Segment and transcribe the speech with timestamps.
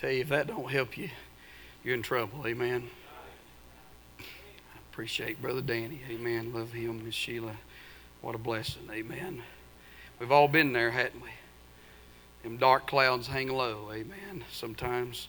[0.00, 1.10] Tell you, if that don't help you,
[1.84, 2.46] you're in trouble.
[2.46, 2.88] Amen.
[4.18, 6.00] I appreciate Brother Danny.
[6.08, 6.54] Amen.
[6.54, 7.52] Love him, Miss Sheila.
[8.22, 8.88] What a blessing.
[8.90, 9.42] Amen.
[10.18, 11.28] We've all been there, hadn't we?
[12.42, 13.90] Them dark clouds hang low.
[13.92, 14.42] Amen.
[14.50, 15.28] Sometimes.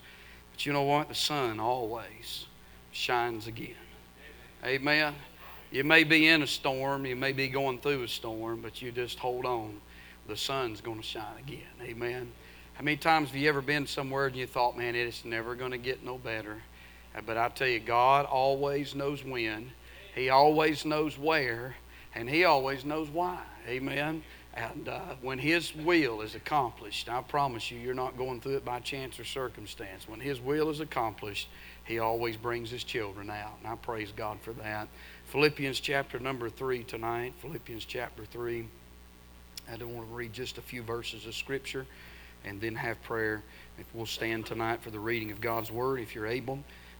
[0.52, 1.10] But you know what?
[1.10, 2.46] The sun always
[2.92, 3.74] shines again.
[4.64, 5.14] Amen.
[5.70, 8.90] You may be in a storm, you may be going through a storm, but you
[8.90, 9.82] just hold on.
[10.28, 11.60] The sun's going to shine again.
[11.82, 12.32] Amen.
[12.82, 15.70] How many times have you ever been somewhere and you thought, man, it's never going
[15.70, 16.60] to get no better?
[17.16, 19.70] Uh, but I tell you, God always knows when,
[20.16, 21.76] He always knows where,
[22.12, 23.38] and He always knows why.
[23.68, 24.24] Amen.
[24.54, 28.64] And uh, when His will is accomplished, I promise you, you're not going through it
[28.64, 30.08] by chance or circumstance.
[30.08, 31.46] When His will is accomplished,
[31.84, 33.58] He always brings His children out.
[33.62, 34.88] And I praise God for that.
[35.26, 37.34] Philippians chapter number 3 tonight.
[37.42, 38.66] Philippians chapter 3.
[39.72, 41.86] I don't want to read just a few verses of Scripture
[42.44, 43.42] and then have prayer.
[43.78, 46.58] If we'll stand tonight for the reading of God's Word, if you're able.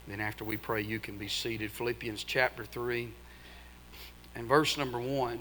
[0.09, 1.71] Then after we pray, you can be seated.
[1.71, 3.09] Philippians chapter 3
[4.35, 5.41] and verse number 1.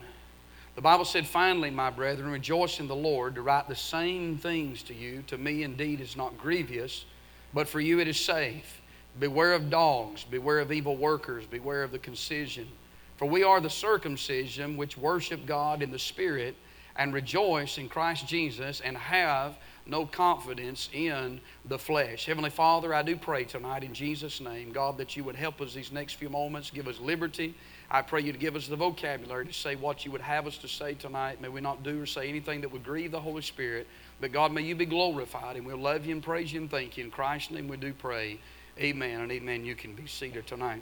[0.75, 4.83] The Bible said, Finally, my brethren, rejoice in the Lord to write the same things
[4.83, 5.23] to you.
[5.27, 7.05] To me, indeed, is not grievous,
[7.53, 8.81] but for you it is safe.
[9.19, 12.67] Beware of dogs, beware of evil workers, beware of the concision.
[13.17, 16.55] For we are the circumcision which worship God in the Spirit
[16.95, 22.25] and rejoice in Christ Jesus and have no confidence in the flesh.
[22.25, 25.73] Heavenly Father, I do pray tonight in Jesus' name, God, that you would help us
[25.73, 27.55] these next few moments, give us liberty.
[27.89, 30.57] I pray you to give us the vocabulary to say what you would have us
[30.59, 31.41] to say tonight.
[31.41, 33.85] May we not do or say anything that would grieve the Holy Spirit.
[34.21, 36.95] But God, may you be glorified, and we'll love you and praise you and thank
[36.95, 37.03] you.
[37.03, 38.39] In Christ's name we do pray.
[38.79, 39.65] Amen and amen.
[39.65, 40.81] You can be seated tonight.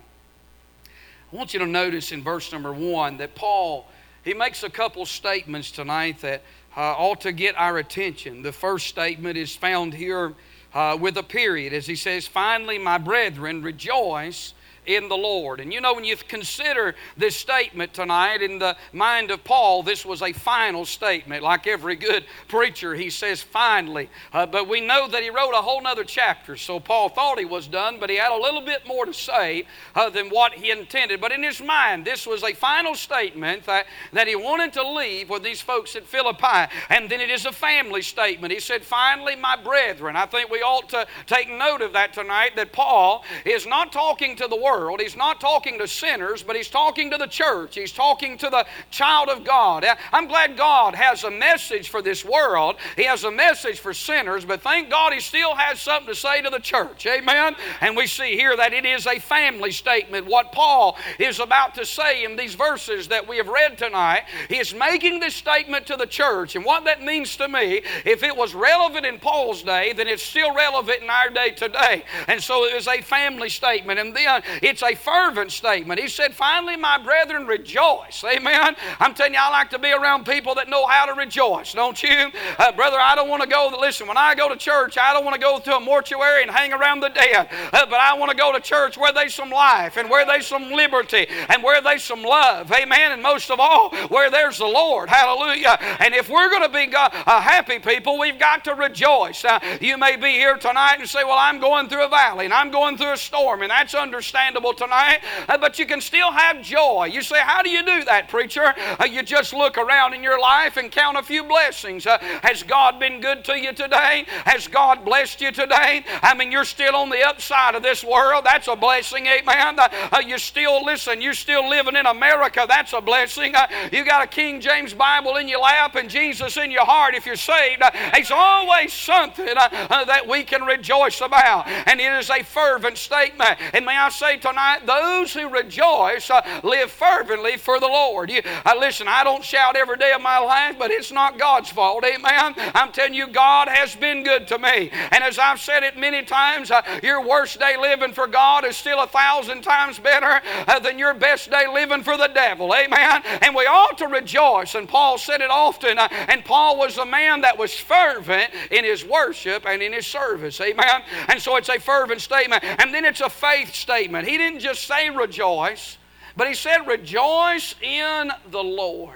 [1.31, 3.87] I want you to notice in verse number one that Paul,
[4.23, 6.43] he makes a couple statements tonight that
[6.79, 8.41] uh, ought to get our attention.
[8.41, 10.33] The first statement is found here
[10.73, 14.53] uh, with a period as he says, Finally, my brethren, rejoice
[14.89, 15.59] in the Lord.
[15.59, 20.03] And you know, when you consider this statement tonight in the mind of Paul, this
[20.03, 21.43] was a final statement.
[21.43, 24.09] Like every good preacher, he says finally.
[24.33, 26.57] Uh, but we know that he wrote a whole nother chapter.
[26.57, 29.65] So Paul thought he was done, but he had a little bit more to say
[29.93, 31.21] uh, than what he intended.
[31.21, 35.29] But in his mind, this was a final statement that, that he wanted to leave
[35.29, 36.73] with these folks at Philippi.
[36.89, 38.51] And then it is a family statement.
[38.51, 40.15] He said, Finally, my brethren.
[40.15, 44.35] I think we ought to take note of that tonight that Paul is not talking
[44.37, 45.01] to the world world.
[45.01, 47.75] He's not talking to sinners, but he's talking to the church.
[47.75, 49.85] He's talking to the child of God.
[50.11, 52.77] I'm glad God has a message for this world.
[52.95, 56.41] He has a message for sinners, but thank God he still has something to say
[56.41, 57.05] to the church.
[57.05, 57.55] Amen?
[57.81, 60.27] And we see here that it is a family statement.
[60.27, 64.57] What Paul is about to say in these verses that we have read tonight, he
[64.57, 66.55] is making this statement to the church.
[66.55, 70.23] And what that means to me, if it was relevant in Paul's day, then it's
[70.23, 72.03] still relevant in our day today.
[72.27, 73.99] And so it is a family statement.
[73.99, 75.99] And then it's a fervent statement.
[75.99, 78.23] He said, Finally, my brethren, rejoice.
[78.23, 78.75] Amen.
[78.99, 82.01] I'm telling you, I like to be around people that know how to rejoice, don't
[82.01, 82.31] you?
[82.57, 85.25] Uh, brother, I don't want to go, listen, when I go to church, I don't
[85.25, 87.49] want to go to a mortuary and hang around the dead.
[87.73, 90.47] Uh, but I want to go to church where there's some life and where there's
[90.47, 92.71] some liberty and where there's some love.
[92.71, 93.11] Amen.
[93.11, 95.09] And most of all, where there's the Lord.
[95.09, 95.77] Hallelujah.
[95.99, 97.09] And if we're going to be uh,
[97.41, 99.43] happy people, we've got to rejoice.
[99.43, 102.53] Now, you may be here tonight and say, Well, I'm going through a valley and
[102.53, 106.31] I'm going through a storm, and that's understandable understandable tonight, uh, but you can still
[106.31, 107.09] have joy.
[107.11, 108.73] You say, How do you do that, preacher?
[108.99, 112.05] Uh, you just look around in your life and count a few blessings.
[112.05, 114.25] Uh, has God been good to you today?
[114.45, 116.03] Has God blessed you today?
[116.21, 118.45] I mean, you're still on the upside of this world.
[118.45, 119.77] That's a blessing, amen.
[120.25, 122.65] You still, listen, you're still living in America.
[122.67, 123.53] That's a blessing.
[123.91, 127.25] You got a King James Bible in your lap and Jesus in your heart if
[127.25, 127.81] you're saved.
[127.83, 131.67] It's always something that we can rejoice about.
[131.67, 133.59] And it is a fervent statement.
[133.73, 138.29] And may I say tonight, those who rejoice uh, live fervently for the Lord.
[138.29, 141.69] You, uh, listen, I don't shout every day of my life, but it's not God's
[141.69, 142.03] fault.
[142.03, 142.53] Amen.
[142.75, 144.89] I'm telling you, God has been good to me.
[145.11, 148.77] And as I've said it many times, uh, your worst day living for God is
[148.77, 152.73] still a thousand times better uh, than your best day living for the devil.
[152.73, 153.21] Amen.
[153.41, 154.75] And we ought to rejoice.
[154.75, 155.99] And Paul said it often.
[155.99, 160.07] Uh, and Paul was a man that was fervent in his worship and in his
[160.07, 160.59] service.
[160.61, 161.01] Amen.
[161.27, 162.63] And so it's a fervent statement.
[162.63, 164.27] And then it's a faith statement.
[164.29, 165.97] He didn't just say rejoice,
[166.37, 169.15] but he said rejoice in the Lord.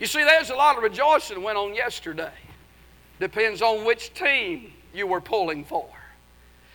[0.00, 2.32] You see, there's a lot of rejoicing went on yesterday.
[3.20, 5.88] Depends on which team you were pulling for.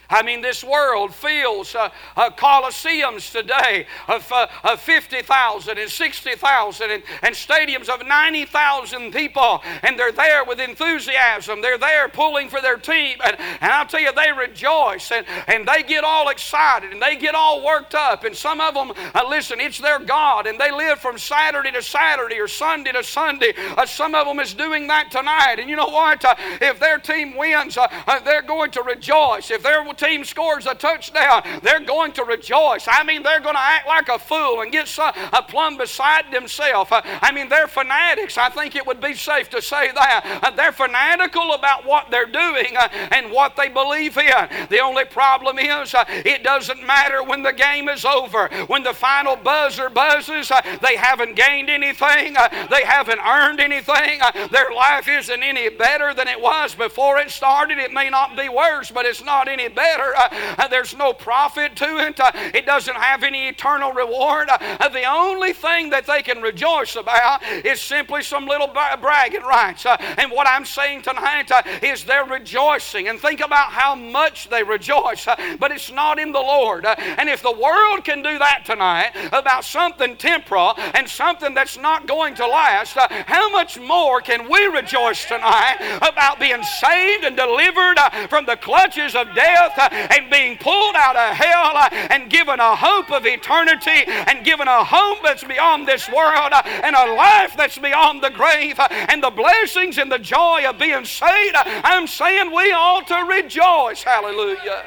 [0.09, 6.91] I mean, this world fills uh, uh, coliseums today of, uh, of 50,000 and 60,000
[6.91, 11.61] and, and stadiums of 90,000 people, and they're there with enthusiasm.
[11.61, 15.67] They're there pulling for their team, and, and I'll tell you, they rejoice and, and
[15.67, 18.23] they get all excited and they get all worked up.
[18.23, 21.81] And some of them, uh, listen, it's their God, and they live from Saturday to
[21.81, 23.53] Saturday or Sunday to Sunday.
[23.57, 26.23] Uh, some of them is doing that tonight, and you know what?
[26.23, 27.77] Uh, if their team wins,
[28.23, 29.51] they're going to rejoice.
[29.51, 32.85] If their team scores a touchdown, they're going to rejoice.
[32.87, 36.31] I mean, they're going to act like a fool and get some, a plumb beside
[36.31, 36.91] themselves.
[36.91, 38.37] Uh, I mean, they're fanatics.
[38.37, 40.41] I think it would be safe to say that.
[40.43, 44.67] Uh, they're fanatical about what they're doing uh, and what they believe in.
[44.69, 48.49] The only problem is it doesn't matter when the game is over.
[48.67, 50.51] When the final buzzer buzzes,
[50.81, 52.35] they haven't gained anything,
[52.69, 54.19] they haven't earned anything,
[54.51, 57.77] their life isn't any better than it was before it started.
[57.77, 60.15] It may not be worse, but it's not any better better.
[60.15, 62.19] Uh, uh, there's no profit to it.
[62.19, 64.49] Uh, it doesn't have any eternal reward.
[64.49, 69.43] Uh, uh, the only thing that they can rejoice about is simply some little bragging
[69.43, 69.85] rights.
[69.85, 71.51] Uh, and what I'm saying tonight
[71.83, 73.07] is they're rejoicing.
[73.07, 75.25] And think about how much they rejoice.
[75.59, 76.85] but it's not in the Lord.
[76.85, 82.07] and if the world can do that tonight about something temporal and something that's not
[82.07, 82.97] going to last,
[83.27, 87.97] how much more can we rejoice tonight about being saved and delivered
[88.29, 92.59] from the clutches of death Uh, and being pulled out of hell uh, and given
[92.59, 97.13] a hope of eternity and given a home that's beyond this world uh, and a
[97.13, 101.55] life that's beyond the grave and the blessings and the joy of being saved.
[101.55, 104.03] I'm saying we ought to rejoice.
[104.03, 104.85] Hallelujah.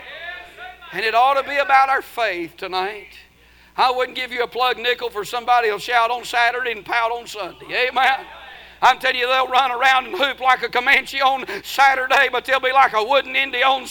[0.93, 3.08] And it ought to be about our faith tonight.
[3.76, 7.12] I wouldn't give you a plug nickel for somebody who'll shout on Saturday and pout
[7.12, 7.88] on Sunday.
[7.88, 8.26] Amen.
[8.80, 12.60] I'm telling you, they'll run around and hoop like a Comanche on Saturday, but they'll
[12.60, 13.86] be like a wooden Indian on,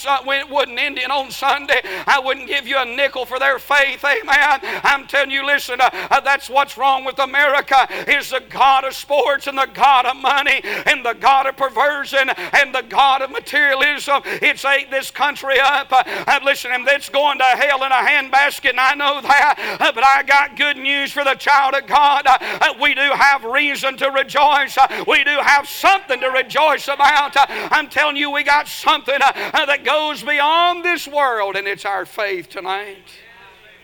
[0.50, 1.82] wooden Indian on Sunday.
[2.06, 4.60] I wouldn't give you a nickel for their faith, amen.
[4.84, 8.94] I'm telling you, listen, uh, uh, that's what's wrong with America is the God of
[8.94, 13.32] sports and the God of money and the God of perversion and the God of
[13.32, 14.22] materialism.
[14.26, 15.92] It's ate this country up.
[15.92, 19.78] Uh, uh listen, and it's going to hell in a handbasket, and I know that.
[19.80, 22.26] Uh, but I got good news for the child of God.
[22.26, 24.77] Uh, we do have reason to rejoice
[25.08, 27.34] we do have something to rejoice about.
[27.36, 32.06] I'm telling you, we got something uh, that goes beyond this world, and it's our
[32.06, 33.04] faith tonight.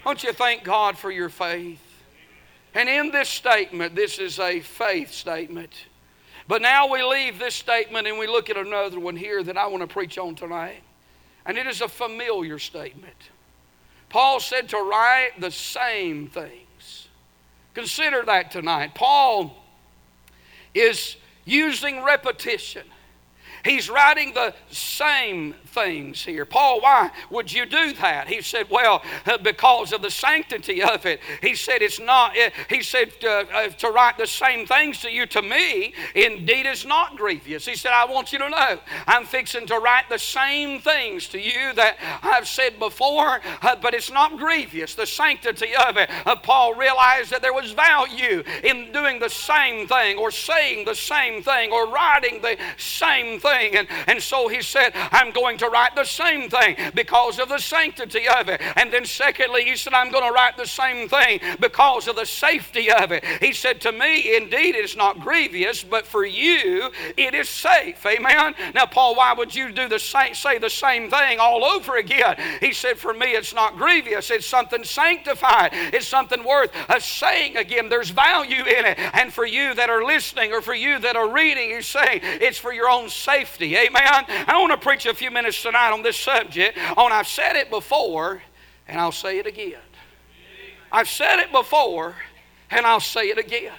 [0.03, 1.79] Don't you thank God for your faith?
[2.75, 5.71] And in this statement, this is a faith statement.
[6.47, 9.67] But now we leave this statement and we look at another one here that I
[9.67, 10.81] want to preach on tonight.
[11.45, 13.15] And it is a familiar statement.
[14.09, 17.07] Paul said to write the same things.
[17.73, 18.93] Consider that tonight.
[18.93, 19.62] Paul
[20.73, 21.15] is
[21.45, 22.83] using repetition.
[23.63, 26.45] He's writing the same things here.
[26.45, 28.27] Paul, why would you do that?
[28.27, 31.21] He said, Well, uh, because of the sanctity of it.
[31.41, 32.33] He said, It's not,
[32.69, 36.85] he said, uh, uh, to write the same things to you, to me, indeed is
[36.85, 37.65] not grievous.
[37.65, 41.39] He said, I want you to know, I'm fixing to write the same things to
[41.39, 44.95] you that I've said before, but it's not grievous.
[44.95, 46.09] The sanctity of it.
[46.43, 51.41] Paul realized that there was value in doing the same thing, or saying the same
[51.41, 53.52] thing, or writing the same thing.
[53.53, 57.59] And, and so he said, I'm going to write the same thing because of the
[57.59, 58.61] sanctity of it.
[58.75, 62.25] And then, secondly, he said, I'm going to write the same thing because of the
[62.25, 63.23] safety of it.
[63.41, 68.05] He said, To me, indeed, it's not grievous, but for you, it is safe.
[68.05, 68.55] Amen.
[68.73, 72.35] Now, Paul, why would you do the same, say the same thing all over again?
[72.59, 74.29] He said, For me, it's not grievous.
[74.31, 75.71] It's something sanctified.
[75.73, 77.89] It's something worth a saying again.
[77.89, 78.99] There's value in it.
[79.13, 82.57] And for you that are listening or for you that are reading, he's saying it's
[82.57, 83.42] for your own safety.
[83.87, 84.25] Amen.
[84.47, 87.69] I want to preach a few minutes tonight on this subject on I've said it
[87.69, 88.41] before
[88.87, 89.79] and I'll say it again.
[90.91, 92.15] I've said it before
[92.69, 93.73] and I'll say it again.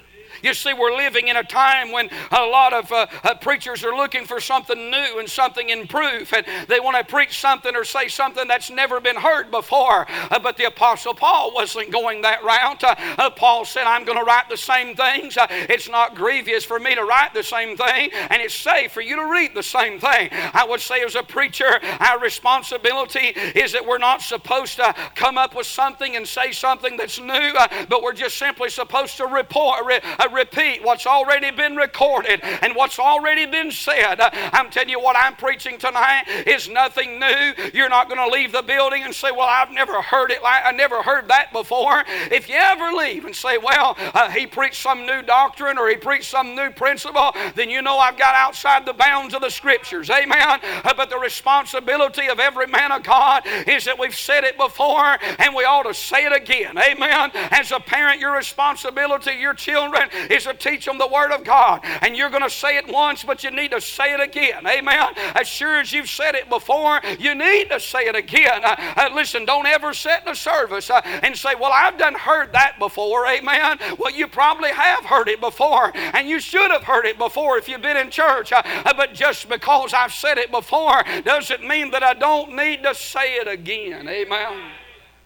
[0.44, 3.96] You see, we're living in a time when a lot of uh, uh, preachers are
[3.96, 8.08] looking for something new and something improved, and they want to preach something or say
[8.08, 10.06] something that's never been heard before.
[10.30, 12.84] Uh, but the Apostle Paul wasn't going that route.
[12.84, 15.38] Uh, uh, Paul said, I'm going to write the same things.
[15.38, 19.00] Uh, it's not grievous for me to write the same thing, and it's safe for
[19.00, 20.28] you to read the same thing.
[20.30, 25.38] I would say, as a preacher, our responsibility is that we're not supposed to come
[25.38, 27.52] up with something and say something that's new,
[27.88, 32.98] but we're just simply supposed to report, uh, repeat what's already been recorded and what's
[32.98, 34.20] already been said.
[34.20, 37.52] I'm telling you what I'm preaching tonight is nothing new.
[37.72, 40.62] You're not going to leave the building and say, Well, I've never heard it like
[40.64, 42.04] I never heard that before.
[42.30, 45.96] If you ever leave and say, Well, uh, he preached some new doctrine or he
[45.96, 50.10] preached some new principle, then you know I've got outside the bounds of the scriptures.
[50.10, 50.60] Amen.
[50.62, 55.18] Uh, but the responsibility of every man of God is that we've said it before
[55.38, 56.76] and we ought to say it again.
[56.78, 57.30] Amen.
[57.34, 61.80] As a parent, your responsibility, your children, is to teach them the Word of God.
[62.02, 64.66] And you're going to say it once, but you need to say it again.
[64.66, 65.12] Amen.
[65.34, 68.64] As sure as you've said it before, you need to say it again.
[68.64, 72.14] Uh, uh, listen, don't ever sit in a service uh, and say, Well, I've done
[72.14, 73.26] heard that before.
[73.26, 73.78] Amen.
[73.98, 77.68] Well, you probably have heard it before, and you should have heard it before if
[77.68, 78.52] you've been in church.
[78.52, 82.82] Uh, uh, but just because I've said it before doesn't mean that I don't need
[82.82, 84.08] to say it again.
[84.08, 84.70] Amen.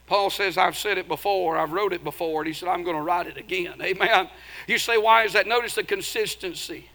[0.09, 2.97] Paul says, I've said it before, I've wrote it before, and he said, I'm going
[2.97, 3.75] to write it again.
[3.83, 4.31] Amen.
[4.69, 5.47] You say, why is that?
[5.47, 6.91] Notice the consistency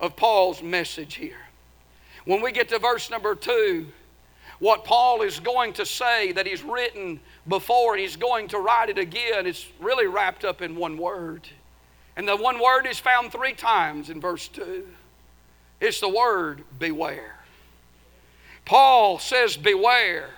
[0.00, 1.38] of Paul's message here.
[2.26, 3.86] When we get to verse number two,
[4.58, 7.18] what Paul is going to say that he's written
[7.48, 11.48] before and he's going to write it again, it's really wrapped up in one word.
[12.16, 14.86] And the one word is found three times in verse 2.
[15.80, 17.36] It's the word beware.
[18.66, 20.30] Paul says, Beware.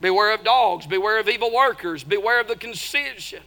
[0.00, 3.42] Beware of dogs, beware of evil workers, beware of the concision.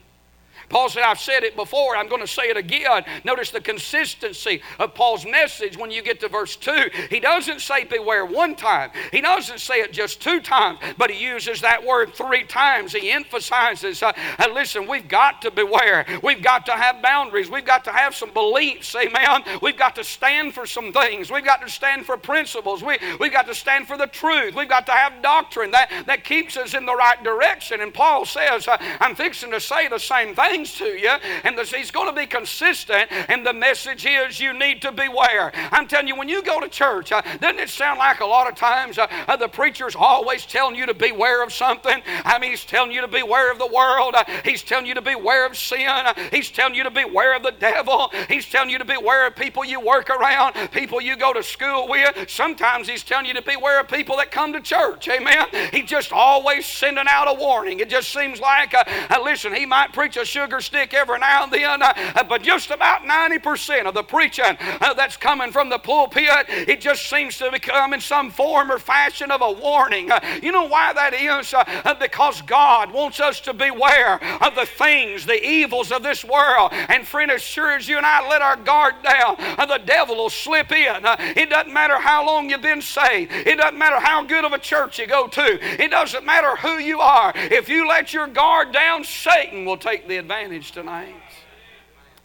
[0.69, 3.03] Paul said, I've said it before, I'm going to say it again.
[3.23, 6.89] Notice the consistency of Paul's message when you get to verse 2.
[7.09, 11.23] He doesn't say beware one time, he doesn't say it just two times, but he
[11.23, 12.93] uses that word three times.
[12.93, 14.13] He emphasizes, uh,
[14.53, 16.05] listen, we've got to beware.
[16.23, 17.49] We've got to have boundaries.
[17.49, 19.43] We've got to have some beliefs, amen.
[19.61, 21.31] We've got to stand for some things.
[21.31, 22.83] We've got to stand for principles.
[22.83, 24.55] We, we've got to stand for the truth.
[24.55, 27.81] We've got to have doctrine that, that keeps us in the right direction.
[27.81, 31.09] And Paul says, uh, I'm fixing to say the same thing to you,
[31.43, 33.11] and the, he's going to be consistent.
[33.29, 35.51] And the message is you need to beware.
[35.71, 38.49] I'm telling you, when you go to church, uh, doesn't it sound like a lot
[38.49, 42.01] of times uh, uh, the preacher's always telling you to beware of something?
[42.25, 44.15] I mean, he's telling you to beware of the world.
[44.15, 45.87] Uh, he's telling you to beware of sin.
[45.87, 48.11] Uh, he's telling you to beware of the devil.
[48.27, 51.87] He's telling you to beware of people you work around, people you go to school
[51.87, 52.29] with.
[52.29, 55.07] Sometimes he's telling you to beware of people that come to church.
[55.07, 55.47] Amen.
[55.71, 57.79] He's just always sending out a warning.
[57.79, 58.83] It just seems like, uh,
[59.23, 62.71] listen, he might preach a sugar sugar stick every now and then, uh, but just
[62.71, 67.51] about 90% of the preaching uh, that's coming from the pulpit, it just seems to
[67.51, 70.11] become in some form or fashion of a warning.
[70.11, 71.53] Uh, you know why that is?
[71.53, 76.71] Uh, because God wants us to beware of the things, the evils of this world.
[76.71, 80.15] And friend, as sure as you and I let our guard down, uh, the devil
[80.15, 81.05] will slip in.
[81.05, 83.31] Uh, it doesn't matter how long you've been saved.
[83.31, 85.83] It doesn't matter how good of a church you go to.
[85.83, 87.33] It doesn't matter who you are.
[87.35, 91.13] If you let your guard down, Satan will take the advantage advantage tonight.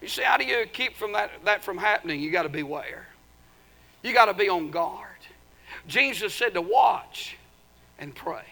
[0.00, 2.20] You see, how do you keep from that, that from happening?
[2.20, 3.08] You got to beware.
[4.02, 5.08] You got to be on guard.
[5.88, 7.36] Jesus said to watch
[7.98, 8.44] and pray.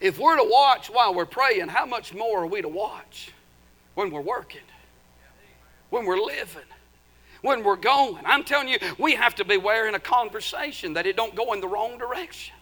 [0.00, 3.30] If we're to watch while we're praying, how much more are we to watch
[3.94, 4.60] when we're working,
[5.90, 6.62] when we're living,
[7.42, 8.22] when we're going?
[8.24, 11.60] I'm telling you, we have to beware in a conversation that it don't go in
[11.60, 12.54] the wrong direction.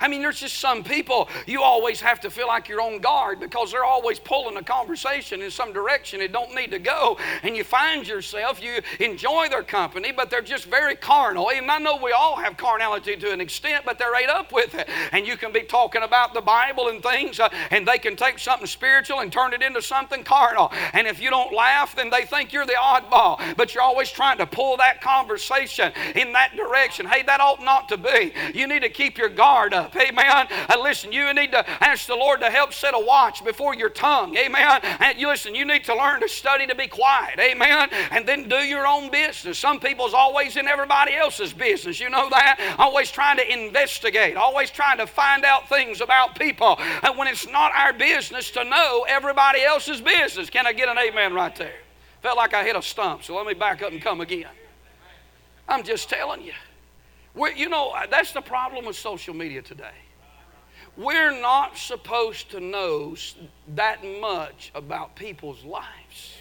[0.00, 3.38] I mean, there's just some people you always have to feel like you're on guard
[3.38, 7.18] because they're always pulling a conversation in some direction it don't need to go.
[7.42, 11.50] And you find yourself, you enjoy their company, but they're just very carnal.
[11.50, 14.74] And I know we all have carnality to an extent, but they're ate up with
[14.74, 14.88] it.
[15.12, 18.38] And you can be talking about the Bible and things, uh, and they can take
[18.38, 20.72] something spiritual and turn it into something carnal.
[20.92, 23.56] And if you don't laugh, then they think you're the oddball.
[23.56, 27.06] But you're always trying to pull that conversation in that direction.
[27.06, 28.32] Hey, that ought not to be.
[28.54, 29.89] You need to keep your guard up.
[29.96, 30.46] Amen.
[30.50, 33.74] And uh, listen, you need to ask the Lord to help set a watch before
[33.74, 34.36] your tongue.
[34.36, 34.80] Amen.
[34.82, 37.38] And uh, you listen, you need to learn to study to be quiet.
[37.38, 37.88] Amen.
[38.10, 39.58] And then do your own business.
[39.58, 42.00] Some people's always in everybody else's business.
[42.00, 42.76] You know that?
[42.78, 46.76] Always trying to investigate, always trying to find out things about people.
[47.02, 50.50] And when it's not our business to know everybody else's business.
[50.50, 51.74] Can I get an amen right there?
[52.22, 54.46] Felt like I hit a stump, so let me back up and come again.
[55.68, 56.52] I'm just telling you.
[57.34, 59.94] We're, you know, that's the problem with social media today.
[60.96, 63.14] We're not supposed to know
[63.76, 66.39] that much about people's lives.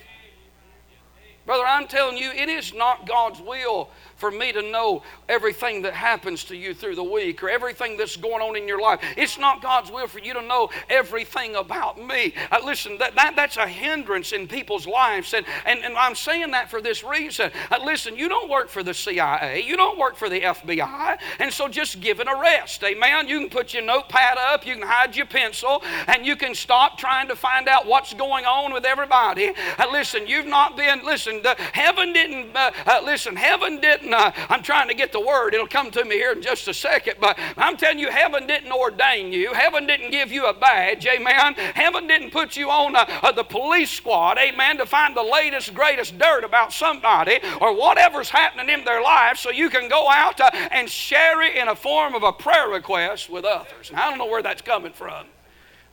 [1.49, 5.93] Brother, I'm telling you, it is not God's will for me to know everything that
[5.93, 8.99] happens to you through the week or everything that's going on in your life.
[9.17, 12.35] It's not God's will for you to know everything about me.
[12.51, 15.33] Uh, listen, that, that, that's a hindrance in people's lives.
[15.33, 17.49] And, and, and I'm saying that for this reason.
[17.71, 21.51] Uh, listen, you don't work for the CIA, you don't work for the FBI, and
[21.51, 22.83] so just give it a rest.
[22.83, 23.27] Amen.
[23.27, 26.99] You can put your notepad up, you can hide your pencil, and you can stop
[26.99, 29.53] trying to find out what's going on with everybody.
[29.79, 34.31] Uh, listen, you've not been, listen, the, heaven didn't, uh, uh, listen, heaven didn't uh,
[34.49, 35.53] I'm trying to get the word.
[35.53, 37.15] It'll come to me here in just a second.
[37.19, 39.53] But I'm telling you, heaven didn't ordain you.
[39.53, 41.05] Heaven didn't give you a badge.
[41.05, 41.53] Amen.
[41.53, 44.37] Heaven didn't put you on uh, uh, the police squad.
[44.37, 44.77] Amen.
[44.77, 49.51] To find the latest, greatest dirt about somebody or whatever's happening in their life so
[49.51, 53.29] you can go out uh, and share it in a form of a prayer request
[53.29, 53.91] with others.
[53.91, 55.25] Now, I don't know where that's coming from.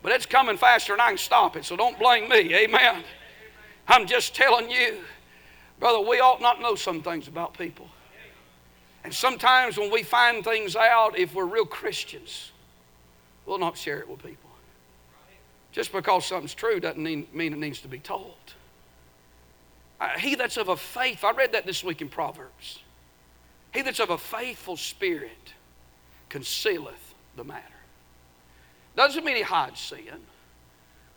[0.03, 2.55] But it's coming faster than I can stop it, so don't blame me.
[2.55, 3.03] Amen.
[3.89, 4.99] I'm just telling you,
[5.79, 7.89] brother, we ought not know some things about people.
[9.05, 12.51] And sometimes when we find things out, if we're real Christians,
[13.45, 14.51] we'll not share it with people.
[15.71, 18.35] Just because something's true doesn't mean, mean it needs to be told.
[20.01, 22.81] Uh, he that's of a faith, I read that this week in Proverbs.
[23.73, 25.53] He that's of a faithful spirit
[26.29, 27.63] concealeth the matter.
[28.97, 30.21] Doesn't mean he hides sin,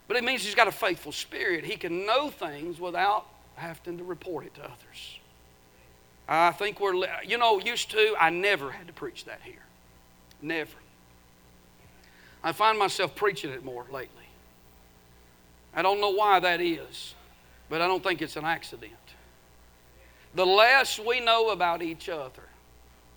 [0.06, 1.64] but it means he's got a faithful spirit.
[1.64, 3.26] He can know things without
[3.60, 5.18] having to report it to others.
[6.28, 9.62] I think we're, you know, used to, I never had to preach that here.
[10.40, 10.76] Never.
[12.42, 14.16] I find myself preaching it more lately.
[15.74, 17.14] I don't know why that is,
[17.68, 18.92] but I don't think it's an accident.
[20.34, 22.42] The less we know about each other,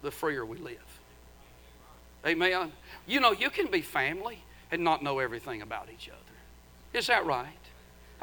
[0.02, 0.78] the freer we live.
[2.26, 2.72] Amen.
[3.06, 4.40] You know, you can be family
[4.72, 6.18] and not know everything about each other.
[6.98, 7.48] Is that right?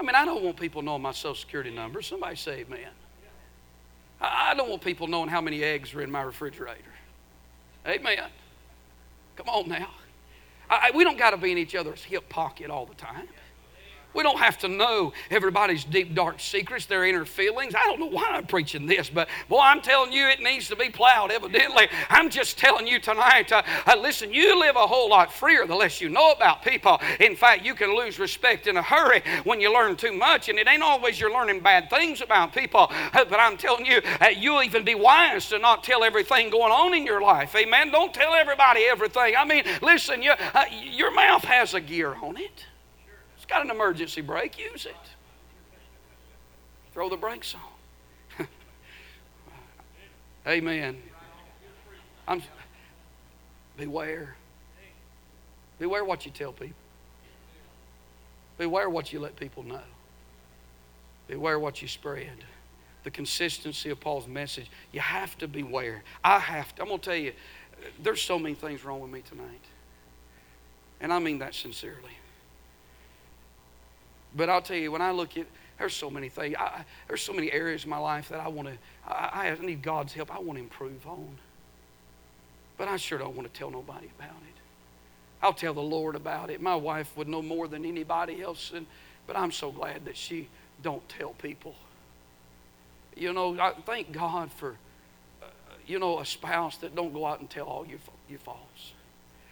[0.00, 2.00] I mean, I don't want people knowing my social security number.
[2.00, 2.88] Somebody say amen.
[4.18, 6.80] I don't want people knowing how many eggs are in my refrigerator.
[7.86, 8.30] Amen.
[9.36, 9.90] Come on now.
[10.70, 13.28] I, we don't got to be in each other's hip pocket all the time.
[14.14, 17.74] We don't have to know everybody's deep, dark secrets, their inner feelings.
[17.74, 20.76] I don't know why I'm preaching this, but boy, I'm telling you, it needs to
[20.76, 21.88] be plowed, evidently.
[22.08, 25.74] I'm just telling you tonight uh, uh, listen, you live a whole lot freer the
[25.74, 27.00] less you know about people.
[27.20, 30.58] In fact, you can lose respect in a hurry when you learn too much, and
[30.58, 34.28] it ain't always you're learning bad things about people, uh, but I'm telling you, uh,
[34.28, 37.54] you'll even be wise to not tell everything going on in your life.
[37.54, 37.90] Amen.
[37.90, 39.34] Don't tell everybody everything.
[39.36, 42.66] I mean, listen, you, uh, your mouth has a gear on it
[43.50, 44.94] got an emergency brake, use it.
[46.94, 47.54] Throw the brakes
[48.38, 48.46] on.
[50.46, 51.02] Amen.
[52.26, 52.42] I'm,
[53.76, 54.36] beware.
[55.78, 56.76] Beware what you tell people.
[58.56, 59.80] Beware what you let people know.
[61.26, 62.44] Beware what you spread.
[63.04, 64.70] The consistency of Paul's message.
[64.92, 66.02] You have to beware.
[66.22, 66.82] I have to.
[66.82, 67.32] I'm going to tell you,
[68.02, 69.46] there's so many things wrong with me tonight.
[71.00, 72.19] And I mean that sincerely.
[74.34, 75.46] But I'll tell you, when I look at,
[75.78, 76.54] there's so many things.
[76.58, 78.74] I, there's so many areas in my life that I want to,
[79.06, 80.34] I, I need God's help.
[80.34, 81.38] I want to improve on.
[82.76, 84.60] But I sure don't want to tell nobody about it.
[85.42, 86.60] I'll tell the Lord about it.
[86.60, 88.86] My wife would know more than anybody else, and,
[89.26, 90.48] but I'm so glad that she
[90.82, 91.74] don't tell people.
[93.16, 94.76] You know, I thank God for,
[95.42, 95.46] uh,
[95.86, 98.92] you know, a spouse that don't go out and tell all your, your faults.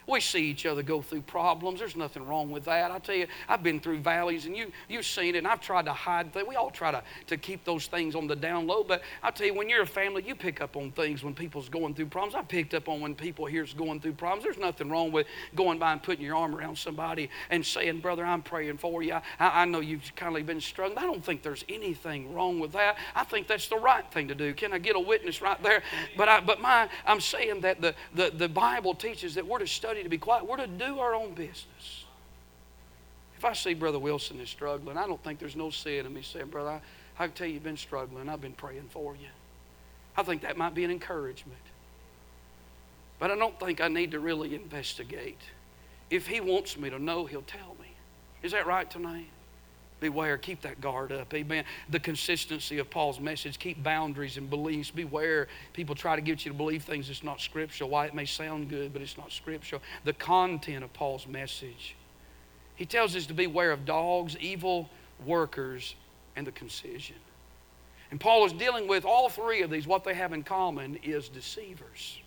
[0.08, 1.80] We see each other go through problems.
[1.80, 2.90] There's nothing wrong with that.
[2.90, 5.84] I tell you, I've been through valleys and you, you've seen it, and I've tried
[5.84, 6.48] to hide things.
[6.48, 9.46] We all try to, to keep those things on the down low, but I tell
[9.46, 12.34] you, when you're a family, you pick up on things when people's going through problems.
[12.34, 14.44] I picked up on when people here's going through problems.
[14.44, 18.24] There's nothing wrong with going by and putting your arm around somebody and saying, Brother,
[18.24, 19.12] I'm praying for you.
[19.38, 20.98] I, I know you've kind of been struggling.
[20.98, 22.96] I don't think there's anything wrong with that.
[23.14, 24.54] I think that's the right thing to do.
[24.54, 25.82] Can I get a witness right there?
[26.16, 29.66] But I, but my I'm saying that the, the, the Bible teaches that we're to
[29.66, 30.46] study to be quiet.
[30.46, 32.04] We're to do our own business.
[33.36, 36.22] If I see Brother Wilson is struggling, I don't think there's no sin in me
[36.22, 36.80] saying, Brother, I,
[37.18, 38.28] I can tell you you've been struggling.
[38.28, 39.28] I've been praying for you.
[40.16, 41.60] I think that might be an encouragement.
[43.18, 45.38] But I don't think I need to really investigate.
[46.10, 47.92] If he wants me to know, he'll tell me.
[48.42, 49.28] Is that right tonight?
[50.00, 51.32] Beware, keep that guard up.
[51.34, 51.64] Amen.
[51.90, 54.90] The consistency of Paul's message, keep boundaries and beliefs.
[54.90, 57.90] Beware, people try to get you to believe things that's not scriptural.
[57.90, 59.82] Why it may sound good, but it's not scriptural.
[60.04, 61.96] The content of Paul's message.
[62.76, 64.88] He tells us to beware of dogs, evil
[65.26, 65.96] workers,
[66.36, 67.16] and the concision.
[68.10, 69.86] And Paul is dealing with all three of these.
[69.86, 72.20] What they have in common is deceivers.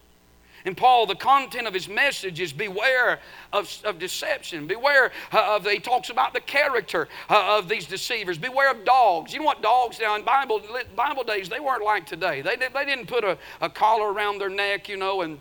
[0.65, 3.19] And Paul, the content of his message is beware
[3.51, 4.67] of, of deception.
[4.67, 8.37] Beware uh, of, he talks about the character uh, of these deceivers.
[8.37, 9.33] Beware of dogs.
[9.33, 10.61] You know what dogs now in Bible,
[10.95, 12.41] Bible days, they weren't like today.
[12.41, 15.39] They, they didn't put a, a collar around their neck, you know, and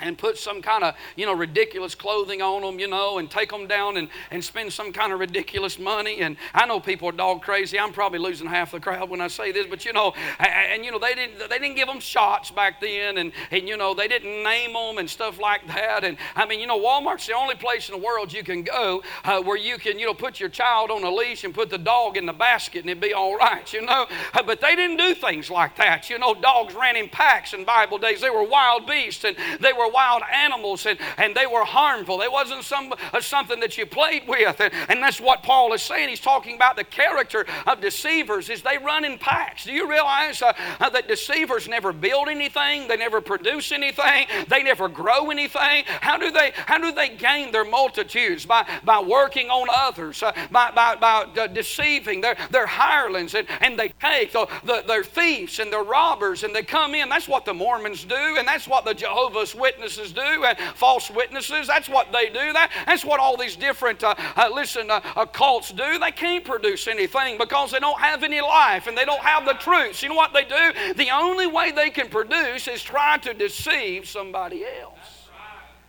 [0.00, 3.50] and put some kind of you know ridiculous clothing on them you know and take
[3.50, 6.20] them down and, and spend some kind of ridiculous money.
[6.20, 7.78] And i know people are dog crazy.
[7.78, 10.90] I'm probably losing half the crowd when i say this but you know and, you
[10.90, 13.18] know they didn't they didn't give them shots back then.
[13.18, 16.04] And, and you know they didn't name them and stuff like that.
[16.04, 19.02] And i mean you know walmart's the only place in the world you can go
[19.24, 21.78] uh, where you can you know put your child on a leash and put the
[21.78, 24.06] dog in the basket and it'd be all right you know?
[24.34, 26.10] Uh, but they didn't do things like that.
[26.10, 28.20] You know dogs ran in packs in bible days.
[28.20, 32.18] They were wild beasts and they were wild animals and, and they were harmful.
[32.18, 34.60] They wasn't some, uh, something that you played with.
[34.60, 36.08] And, and that's what Paul is saying.
[36.08, 39.64] He's talking about the character of deceivers is they run in packs.
[39.64, 42.88] Do you realize uh, uh, that deceivers never build anything?
[42.88, 44.26] They never produce anything.
[44.48, 45.84] They never grow anything.
[46.00, 48.46] How do they, how do they gain their multitudes?
[48.46, 52.20] By, by working on others, uh, by, by, by deceiving.
[52.20, 56.54] They're, they're hirelings and, and they take, the, the, they're thieves and they're robbers and
[56.54, 57.08] they come in.
[57.08, 61.10] That's what the Mormons do and that's what the Jehovah's Witnesses do do, and false
[61.10, 61.66] witnesses.
[61.66, 62.52] That's what they do.
[62.52, 65.98] That, that's what all these different, uh, uh, listen, uh, uh, cults do.
[65.98, 69.54] They can't produce anything because they don't have any life and they don't have the
[69.54, 70.02] truth.
[70.02, 70.94] You know what they do?
[70.94, 75.28] The only way they can produce is try to deceive somebody else.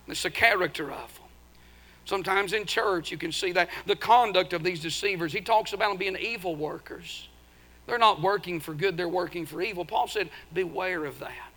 [0.08, 1.22] It's the character of them.
[2.04, 5.32] Sometimes in church, you can see that the conduct of these deceivers.
[5.32, 7.28] He talks about them being evil workers.
[7.86, 9.84] They're not working for good, they're working for evil.
[9.84, 11.51] Paul said, Beware of that.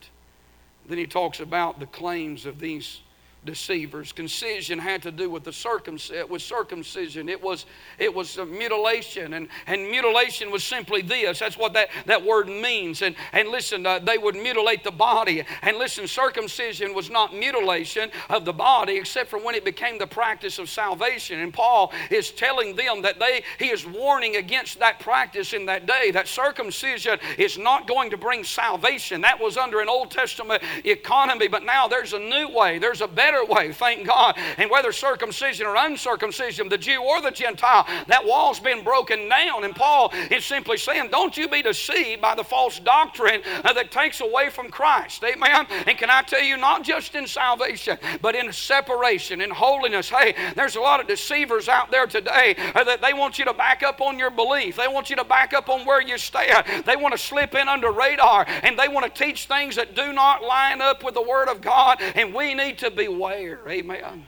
[0.88, 3.02] Then he talks about the claims of these
[3.46, 4.12] deceivers.
[4.12, 6.28] Concision had to do with the circumcision.
[6.28, 7.66] With circumcision, it was
[7.98, 11.40] it was mutilation, and and mutilation was simply this.
[11.40, 13.02] That's what that that word means.
[13.02, 15.44] And and listen, uh, they would mutilate the body.
[15.62, 20.08] And listen, circumcision was not mutilation of the body, except for when it became the
[20.08, 21.40] practice of salvation.
[21.40, 25.86] And Paul is telling them that they he is warning against that practice in that
[25.86, 26.12] day.
[26.12, 29.22] That circumcision is not going to bring salvation.
[29.22, 32.80] That was under an Old Testament economy, but now there's a new way.
[32.80, 34.38] There's a better better way, thank God.
[34.58, 39.64] And whether circumcision or uncircumcision, the Jew or the Gentile, that wall's been broken down.
[39.64, 43.92] And Paul is simply saying, don't you be deceived by the false doctrine uh, that
[43.92, 45.24] takes away from Christ.
[45.24, 45.68] Amen.
[45.88, 50.10] And can I tell you, not just in salvation, but in separation, in holiness.
[50.10, 53.54] Hey, there's a lot of deceivers out there today uh, that they want you to
[53.54, 54.78] back up on your belief.
[54.78, 56.86] They want you to back up on where you stand.
[56.86, 60.14] They want to slip in under radar and they want to teach things that do
[60.14, 62.02] not line up with the Word of God.
[62.16, 64.26] And we need to be Amen.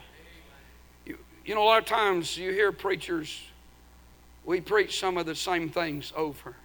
[1.05, 3.41] You, you know, a lot of times you hear preachers,
[4.45, 6.55] we preach some of the same things over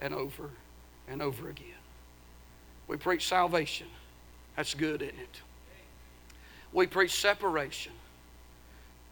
[0.00, 0.50] and over
[1.08, 1.66] and over again.
[2.86, 3.86] We preach salvation.
[4.56, 5.40] That's good, isn't it?
[6.72, 7.92] We preach separation.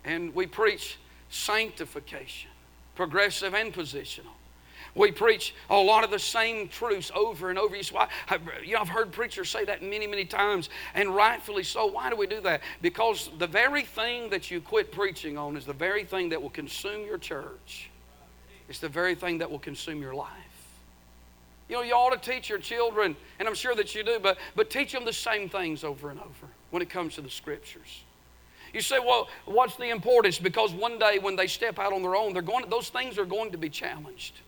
[0.04, 0.98] And we preach
[1.28, 2.50] sanctification,
[2.94, 4.35] progressive and positional.
[4.96, 7.76] We preach a lot of the same truths over and over.
[7.76, 7.82] You
[8.72, 11.84] know, I've heard preachers say that many, many times, and rightfully so.
[11.84, 12.62] Why do we do that?
[12.80, 16.50] Because the very thing that you quit preaching on is the very thing that will
[16.50, 17.90] consume your church.
[18.70, 20.30] It's the very thing that will consume your life.
[21.68, 24.38] You know, you ought to teach your children, and I'm sure that you do, but,
[24.54, 28.02] but teach them the same things over and over when it comes to the scriptures.
[28.72, 30.38] You say, well, what's the importance?
[30.38, 33.18] Because one day when they step out on their own, they're going to, those things
[33.18, 34.40] are going to be challenged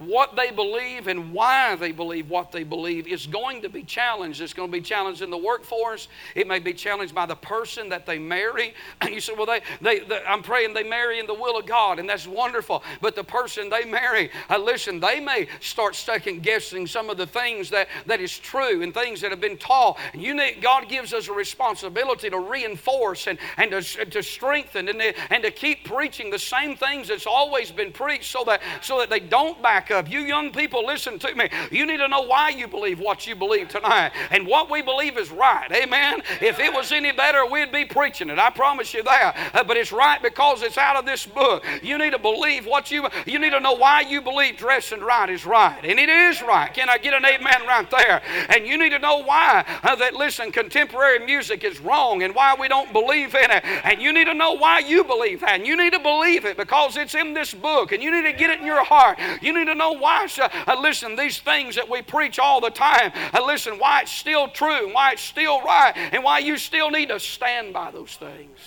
[0.00, 4.40] what they believe and why they believe what they believe is going to be challenged.
[4.40, 6.08] It's going to be challenged in the workforce.
[6.34, 8.74] It may be challenged by the person that they marry.
[9.00, 11.66] And you say, well, they, they, they, I'm praying they marry in the will of
[11.66, 12.82] God, and that's wonderful.
[13.02, 17.26] But the person they marry, uh, listen, they may start second guessing some of the
[17.26, 19.98] things that, that is true and things that have been taught.
[20.14, 24.88] And you need, God gives us a responsibility to reinforce and, and to, to strengthen
[24.88, 28.62] and, to, and to keep preaching the same things that's always been preached so that,
[28.80, 31.48] so that they don't back You young people, listen to me.
[31.70, 34.12] You need to know why you believe what you believe tonight.
[34.30, 35.70] And what we believe is right.
[35.72, 36.22] Amen.
[36.40, 38.38] If it was any better, we'd be preaching it.
[38.38, 39.50] I promise you that.
[39.54, 41.64] Uh, but it's right because it's out of this book.
[41.82, 45.28] You need to believe what you you need to know why you believe dressing right
[45.28, 45.80] is right.
[45.82, 46.72] And it is right.
[46.72, 48.22] Can I get an amen right there?
[48.48, 52.54] And you need to know why uh, that listen, contemporary music is wrong and why
[52.58, 53.64] we don't believe in it.
[53.64, 55.50] And you need to know why you believe that.
[55.50, 57.92] And you need to believe it because it's in this book.
[57.92, 59.18] And you need to get it in your heart.
[59.42, 63.12] You need to know why, uh, listen, these things that we preach all the time,
[63.32, 66.90] uh, listen, why it's still true, and why it's still right, and why you still
[66.90, 68.58] need to stand by those things.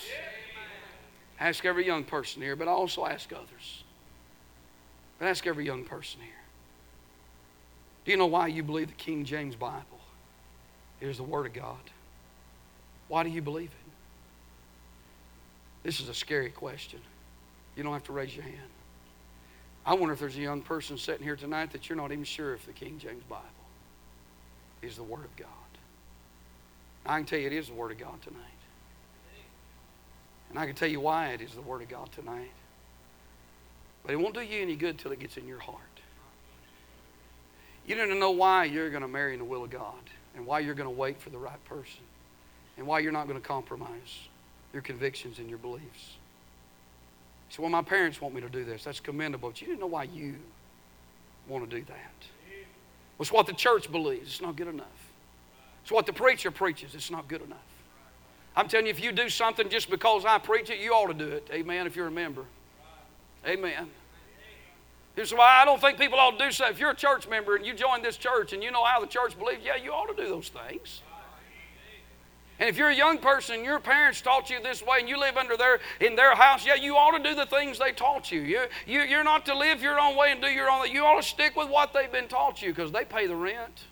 [1.38, 3.84] Ask every young person here, but also ask others.
[5.18, 6.30] But ask every young person here.
[8.04, 9.82] Do you know why you believe the King James Bible
[11.00, 11.78] is the Word of God?
[13.08, 13.92] Why do you believe it?
[15.82, 17.00] This is a scary question.
[17.76, 18.73] You don't have to raise your hand.
[19.86, 22.54] I wonder if there's a young person sitting here tonight that you're not even sure
[22.54, 23.44] if the King James Bible
[24.82, 25.48] is the Word of God.
[27.06, 28.40] I can tell you it is the Word of God tonight.
[30.48, 32.50] And I can tell you why it is the Word of God tonight.
[34.04, 35.80] But it won't do you any good till it gets in your heart.
[37.86, 39.94] You don't know why you're going to marry in the will of God
[40.34, 42.00] and why you're going to wait for the right person
[42.78, 44.28] and why you're not going to compromise
[44.72, 46.16] your convictions and your beliefs.
[47.50, 48.84] So, well, my parents want me to do this.
[48.84, 49.50] That's commendable.
[49.50, 50.36] But you didn't know why you
[51.48, 52.12] want to do that.
[53.20, 54.28] It's what the church believes.
[54.28, 54.86] It's not good enough.
[55.82, 56.94] It's what the preacher preaches.
[56.94, 57.58] It's not good enough.
[58.56, 61.14] I'm telling you, if you do something just because I preach it, you ought to
[61.14, 61.48] do it.
[61.52, 61.86] Amen.
[61.86, 62.44] If you're a member.
[63.46, 63.90] Amen.
[65.14, 66.66] Here's why I don't think people ought to do so.
[66.66, 69.06] If you're a church member and you join this church and you know how the
[69.06, 71.02] church believes, yeah, you ought to do those things.
[72.60, 75.36] And if you're a young person your parents taught you this way and you live
[75.36, 78.40] under their in their house, yeah, you ought to do the things they taught you.
[78.40, 80.90] You, you you're not to live your own way and do your own.
[80.90, 83.84] You ought to stick with what they've been taught you because they pay the rent.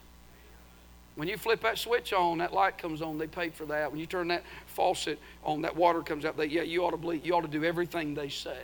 [1.14, 3.18] When you flip that switch on, that light comes on.
[3.18, 3.90] They paid for that.
[3.90, 6.36] When you turn that faucet on, that water comes out.
[6.38, 7.26] They, yeah, you ought to believe.
[7.26, 8.56] You ought to do everything they say.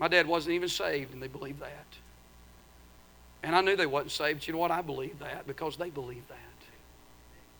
[0.00, 1.86] My dad wasn't even saved, and they believed that.
[3.42, 4.46] And I knew they wasn't saved.
[4.46, 4.72] You know what?
[4.72, 6.47] I believed that because they believed that.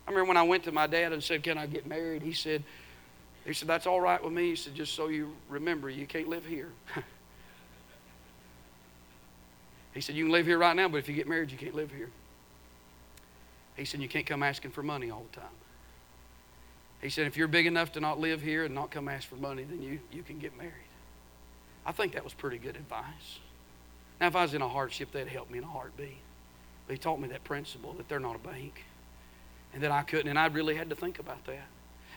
[0.09, 2.23] I remember when I went to my dad and said, Can I get married?
[2.23, 2.65] He said,
[3.45, 4.49] he said, That's all right with me.
[4.49, 6.71] He said, Just so you remember, you can't live here.
[9.93, 11.75] he said, You can live here right now, but if you get married, you can't
[11.75, 12.09] live here.
[13.77, 15.51] He said, You can't come asking for money all the time.
[17.03, 19.37] He said, If you're big enough to not live here and not come ask for
[19.37, 20.73] money, then you, you can get married.
[21.85, 23.41] I think that was pretty good advice.
[24.23, 26.17] Now, if I was in a hardship, they'd help me in a heartbeat.
[26.87, 28.85] But he taught me that principle that they're not a bank
[29.73, 31.67] and that I couldn't, and I really had to think about that.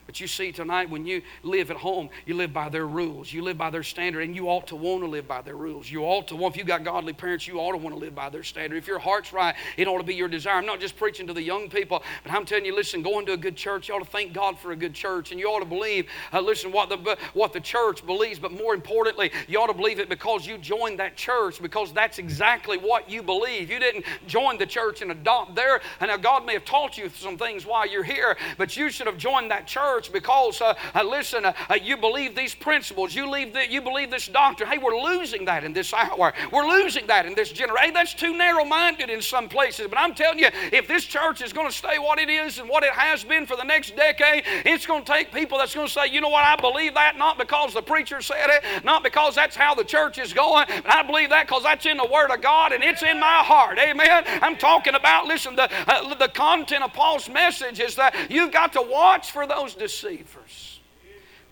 [0.05, 3.31] But you see, tonight, when you live at home, you live by their rules.
[3.31, 5.89] You live by their standard, and you ought to want to live by their rules.
[5.89, 8.15] You ought to want, if you've got godly parents, you ought to want to live
[8.15, 8.77] by their standard.
[8.77, 10.55] If your heart's right, it ought to be your desire.
[10.55, 13.33] I'm not just preaching to the young people, but I'm telling you, listen, going to
[13.33, 15.59] a good church, you ought to thank God for a good church, and you ought
[15.59, 19.67] to believe, uh, listen, what the, what the church believes, but more importantly, you ought
[19.67, 23.69] to believe it because you joined that church, because that's exactly what you believe.
[23.69, 27.09] You didn't join the church and adopt there, and now God may have taught you
[27.09, 31.03] some things while you're here, but you should have joined that church because uh, uh,
[31.03, 34.69] listen, uh, uh, you believe these principles, you, leave the, you believe this doctrine.
[34.69, 36.33] Hey, we're losing that in this hour.
[36.51, 37.87] We're losing that in this generation.
[37.87, 39.87] Hey, that's too narrow minded in some places.
[39.89, 42.69] But I'm telling you, if this church is going to stay what it is and
[42.69, 45.87] what it has been for the next decade, it's going to take people that's going
[45.87, 49.03] to say, you know what, I believe that not because the preacher said it, not
[49.03, 52.05] because that's how the church is going, but I believe that because that's in the
[52.05, 53.77] Word of God and it's in my heart.
[53.79, 54.23] Amen.
[54.41, 58.73] I'm talking about, listen, the, uh, the content of Paul's message is that you've got
[58.73, 60.79] to watch for those deceivers.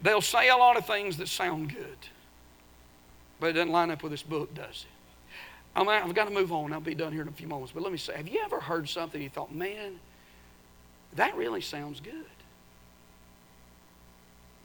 [0.02, 1.98] They'll say a lot of things that sound good,
[3.40, 5.00] but it doesn't line up with this book, does it?
[5.76, 6.72] I I've got to move on.
[6.72, 7.72] I'll be done here in a few moments.
[7.74, 10.00] But let me say, have you ever heard something you thought, man,
[11.16, 12.14] that really sounds good?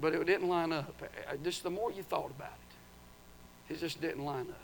[0.00, 1.03] But it didn't line up.
[1.42, 2.53] Just the more you thought about
[3.68, 4.59] it, it just didn't line up.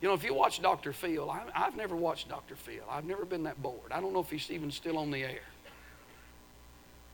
[0.00, 0.92] You know, if you watch Dr.
[0.92, 2.54] Phil, I, have never watched Dr.
[2.54, 2.84] Phil.
[2.88, 3.92] I've never been that bored.
[3.92, 5.40] I don't know if he's even still on the air.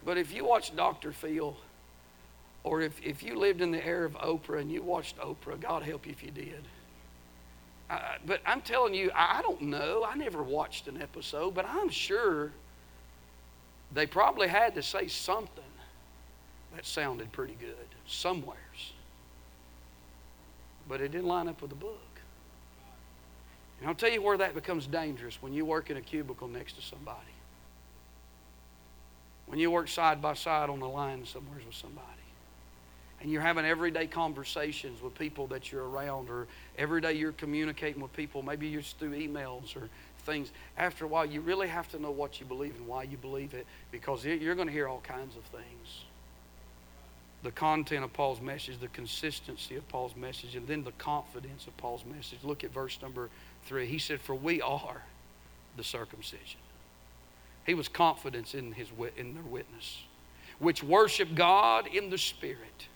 [0.05, 1.13] But if you watch Dr.
[1.13, 1.57] Phil,
[2.63, 5.83] or if, if you lived in the era of Oprah and you watched Oprah, God
[5.83, 6.65] help you if you did.
[7.91, 10.05] Uh, but I'm telling you, I don't know.
[10.09, 12.51] I never watched an episode, but I'm sure
[13.93, 15.63] they probably had to say something
[16.75, 18.93] that sounded pretty good somewheres.
[20.89, 21.99] But it didn't line up with the book.
[23.81, 26.75] And I'll tell you where that becomes dangerous when you work in a cubicle next
[26.75, 27.34] to somebody.
[29.47, 32.09] When you work side by side on the line somewhere with somebody
[33.21, 38.03] and you're having everyday conversations with people that you're around, or every day you're communicating
[38.03, 39.89] with people, maybe you're through emails or
[40.25, 43.17] things, after a while, you really have to know what you believe and why you
[43.17, 46.05] believe it because you're going to hear all kinds of things.
[47.43, 51.77] The content of Paul's message, the consistency of Paul's message, and then the confidence of
[51.77, 52.39] Paul's message.
[52.43, 53.29] Look at verse number
[53.65, 53.87] three.
[53.87, 55.03] He said, For we are
[55.77, 56.61] the circumcision.
[57.67, 60.03] He was confident in, his, in their witness,
[60.59, 62.89] which worship God in the Spirit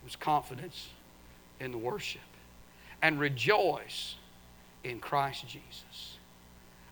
[0.00, 0.88] It was confidence
[1.60, 2.20] in the worship
[3.02, 4.16] and rejoice
[4.84, 6.16] in Christ Jesus.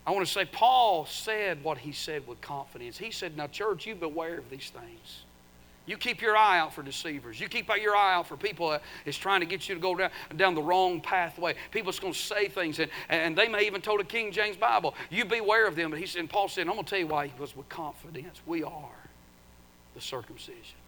[0.05, 2.97] I want to say, Paul said what he said with confidence.
[2.97, 5.23] He said, Now, church, you beware of these things.
[5.85, 7.39] You keep your eye out for deceivers.
[7.39, 9.95] You keep your eye out for people that is trying to get you to go
[9.95, 11.55] down, down the wrong pathway.
[11.71, 14.55] People that's going to say things, and, and they may even told a King James
[14.55, 14.95] Bible.
[15.09, 15.89] You beware of them.
[15.89, 17.27] But he said, Paul said, I'm going to tell you why.
[17.27, 18.39] He was with confidence.
[18.45, 18.91] We are
[19.93, 20.82] the circumcision.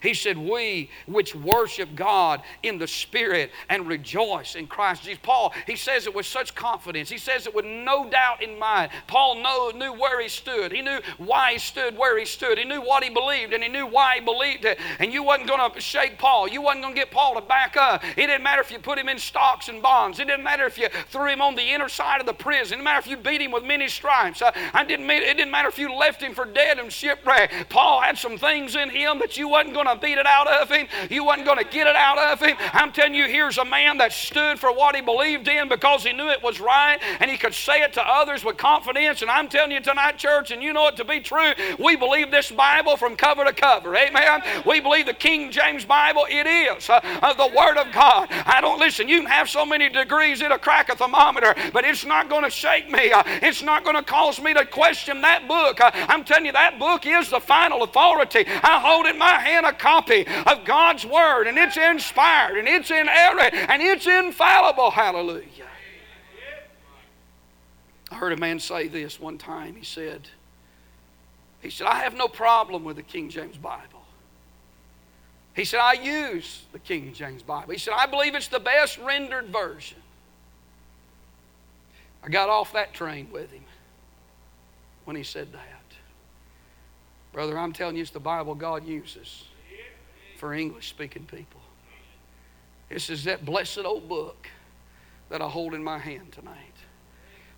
[0.00, 5.20] He said, We which worship God in the Spirit and rejoice in Christ Jesus.
[5.22, 7.08] Paul, he says it with such confidence.
[7.08, 8.90] He says it with no doubt in mind.
[9.06, 10.72] Paul know, knew where he stood.
[10.72, 12.58] He knew why he stood where he stood.
[12.58, 14.78] He knew what he believed and he knew why he believed it.
[14.98, 16.48] And you wasn't going to shake Paul.
[16.48, 18.04] You wasn't going to get Paul to back up.
[18.04, 20.18] It didn't matter if you put him in stocks and bonds.
[20.18, 22.56] It didn't matter if you threw him on the inner side of the prison.
[22.66, 24.42] It didn't matter if you beat him with many stripes.
[24.42, 27.68] Uh, I didn't mean, it didn't matter if you left him for dead and shipwreck.
[27.68, 30.70] Paul had some things in him that you wasn't going to beat it out of
[30.70, 30.86] him.
[31.10, 32.56] You wasn't going to get it out of him.
[32.72, 36.12] I'm telling you, here's a man that stood for what he believed in because he
[36.12, 39.20] knew it was right and he could say it to others with confidence.
[39.20, 42.30] And I'm telling you tonight, church, and you know it to be true, we believe
[42.30, 43.94] this Bible from cover to cover.
[43.94, 44.42] Amen.
[44.64, 48.28] We believe the King James Bible, it is uh, uh, the Word of God.
[48.30, 52.06] I don't listen, you can have so many degrees, it'll crack a thermometer, but it's
[52.06, 53.12] not going to shake me.
[53.12, 55.80] Uh, it's not going to cause me to question that book.
[55.80, 58.44] Uh, I'm telling you, that book is the final authority.
[58.46, 62.68] I hold it in my hand a copy of God's Word, and it's inspired, and
[62.68, 64.90] it's inerrant, and it's infallible.
[64.90, 65.66] Hallelujah.
[68.10, 69.74] I heard a man say this one time.
[69.74, 70.28] He said,
[71.60, 74.02] he said, I have no problem with the King James Bible.
[75.54, 77.72] He said, I use the King James Bible.
[77.72, 79.98] He said, I believe it's the best rendered version.
[82.22, 83.64] I got off that train with him
[85.04, 85.60] when he said that.
[87.32, 89.44] Brother, I'm telling you, it's the Bible God uses
[90.36, 91.60] for English speaking people.
[92.88, 94.48] This is that blessed old book
[95.28, 96.56] that I hold in my hand tonight.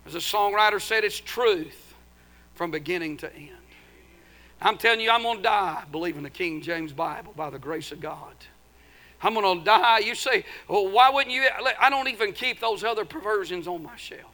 [0.05, 1.93] As a songwriter said, it's truth
[2.55, 3.51] from beginning to end.
[4.61, 7.91] I'm telling you, I'm going to die believing the King James Bible by the grace
[7.91, 8.33] of God.
[9.21, 9.99] I'm going to die.
[9.99, 11.47] You say, well, why wouldn't you?
[11.79, 14.33] I don't even keep those other perversions on my shelf.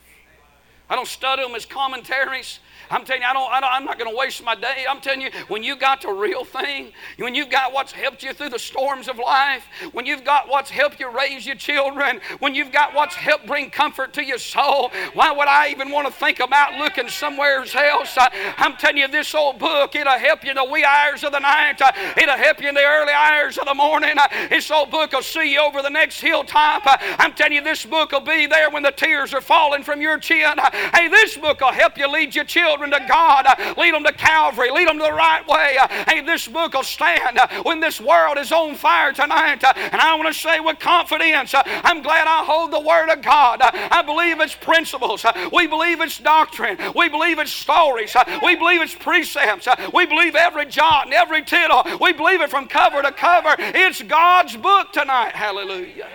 [0.90, 2.60] I don't study them as commentaries.
[2.90, 4.86] I'm telling you, I don't, I I'm not going to waste my day.
[4.88, 8.34] I'm telling you, when you got the real thing, when you've got what's helped you
[8.34, 12.56] through the storms of life, when you've got what's helped you raise your children, when
[12.56, 16.14] you've got what's helped bring comfort to your soul, why would I even want to
[16.14, 18.18] think about looking somewhere else?
[18.18, 21.32] I, am telling you, this old book, it'll help you in the wee hours of
[21.32, 21.82] the night.
[22.18, 24.16] It'll help you in the early hours of the morning.
[24.50, 26.84] This old book will see you over the next hilltop.
[26.86, 30.18] I'm telling you, this book will be there when the tears are falling from your
[30.18, 30.58] chin.
[30.94, 33.46] Hey, this book will help you lead your children children to God.
[33.78, 34.72] Lead them to Calvary.
[34.72, 35.78] Lead them to the right way.
[36.08, 39.64] Hey, this book will stand when this world is on fire tonight.
[39.64, 43.60] And I want to say with confidence, I'm glad I hold the Word of God.
[43.62, 45.26] I believe its principles.
[45.54, 46.78] We believe its doctrine.
[46.96, 48.16] We believe its stories.
[48.44, 49.68] We believe its precepts.
[49.94, 51.84] We believe every jot and every tittle.
[52.02, 53.56] We believe it from cover to cover.
[53.58, 55.34] It's God's book tonight.
[55.34, 56.08] Hallelujah.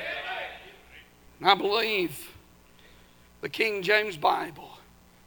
[1.42, 2.30] I believe
[3.40, 4.68] the King James Bible,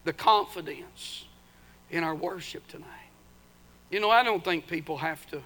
[0.03, 1.22] the confidence
[1.93, 2.87] in our worship tonight.
[3.91, 5.41] You know, I don't think people have to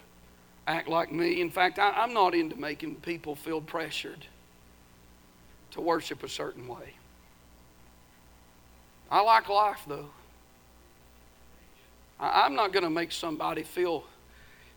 [0.66, 1.42] act like me.
[1.42, 4.26] In fact, I, am not into making people feel pressured
[5.72, 6.94] to worship a certain way.
[9.12, 10.10] I like life, though.
[12.18, 14.06] I, I'm not going to make somebody feel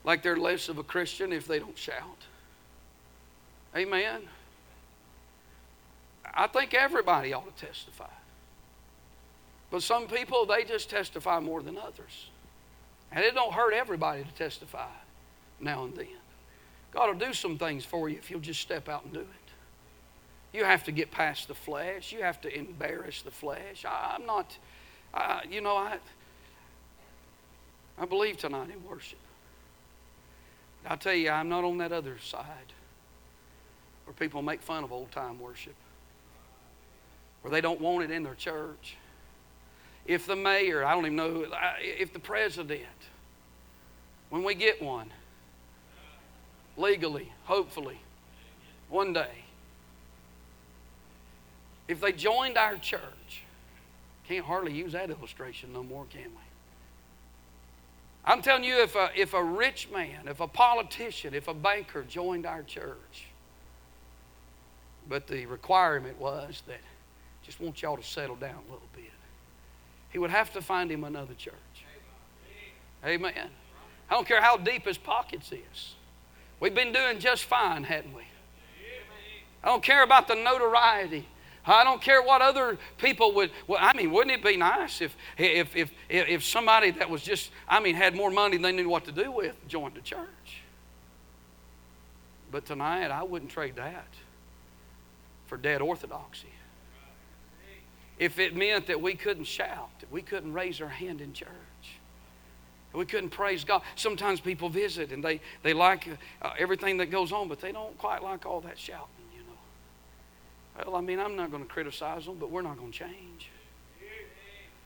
[0.03, 2.25] like they're less of a Christian if they don't shout.
[3.73, 4.23] Amen.
[6.33, 8.09] I think everybody ought to testify.
[9.71, 12.29] But some people, they just testify more than others.
[13.11, 14.89] And it don't hurt everybody to testify
[15.59, 16.07] now and then.
[16.91, 19.25] God will do some things for you if you'll just step out and do it.
[20.53, 22.11] You have to get past the flesh.
[22.11, 23.85] You have to embarrass the flesh.
[23.85, 24.57] I, am not,
[25.13, 25.97] I, you know, I,
[27.97, 29.19] I believe tonight in worship.
[30.85, 32.73] I tell you, I'm not on that other side
[34.03, 35.75] where people make fun of old time worship,
[37.41, 38.97] where they don't want it in their church
[40.05, 41.45] if the mayor, I don't even know,
[41.79, 42.81] if the president,
[44.29, 45.11] when we get one,
[46.77, 47.99] legally, hopefully,
[48.89, 49.45] one day,
[51.87, 53.43] if they joined our church,
[54.27, 56.41] can't hardly use that illustration no more, can we?
[58.23, 62.03] I'm telling you, if a, if a rich man, if a politician, if a banker
[62.03, 63.27] joined our church,
[65.09, 66.79] but the requirement was that
[67.43, 69.10] just want y'all to settle down a little bit
[70.11, 71.53] he would have to find him another church.
[73.05, 73.49] Amen.
[74.09, 75.95] I don't care how deep his pockets is.
[76.59, 78.23] We've been doing just fine, hadn't we?
[79.63, 81.27] I don't care about the notoriety.
[81.65, 83.51] I don't care what other people would.
[83.67, 87.51] Well, I mean, wouldn't it be nice if, if, if, if somebody that was just,
[87.67, 90.61] I mean, had more money than they knew what to do with joined the church?
[92.51, 94.07] But tonight, I wouldn't trade that
[95.45, 96.47] for dead orthodoxy
[98.21, 101.49] if it meant that we couldn't shout, that we couldn't raise our hand in church,
[102.93, 103.81] We couldn't praise God.
[103.95, 106.07] Sometimes people visit and they, they like
[106.41, 110.91] uh, everything that goes on, but they don't quite like all that shouting, you know.
[110.91, 113.49] Well, I mean, I'm not going to criticize them, but we're not going to change.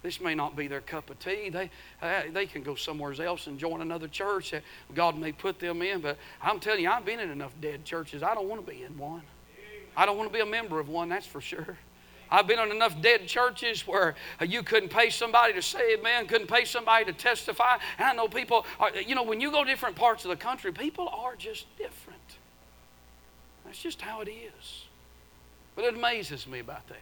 [0.01, 1.49] This may not be their cup of tea.
[1.49, 1.69] They,
[2.01, 5.81] uh, they can go somewhere else and join another church that God may put them
[5.81, 5.99] in.
[5.99, 8.23] But I'm telling you, I've been in enough dead churches.
[8.23, 9.23] I don't want to be in one.
[9.97, 11.77] I don't want to be a member of one, that's for sure.
[12.29, 16.47] I've been in enough dead churches where you couldn't pay somebody to say amen, couldn't
[16.47, 17.77] pay somebody to testify.
[17.97, 20.71] And I know people, are, you know, when you go different parts of the country,
[20.71, 22.19] people are just different.
[23.65, 24.85] That's just how it is.
[25.75, 26.97] But it amazes me about that.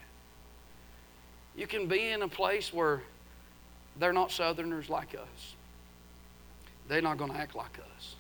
[1.56, 3.02] You can be in a place where
[4.00, 5.56] they're not Southerners like us.
[6.88, 8.16] They're not going to act like us.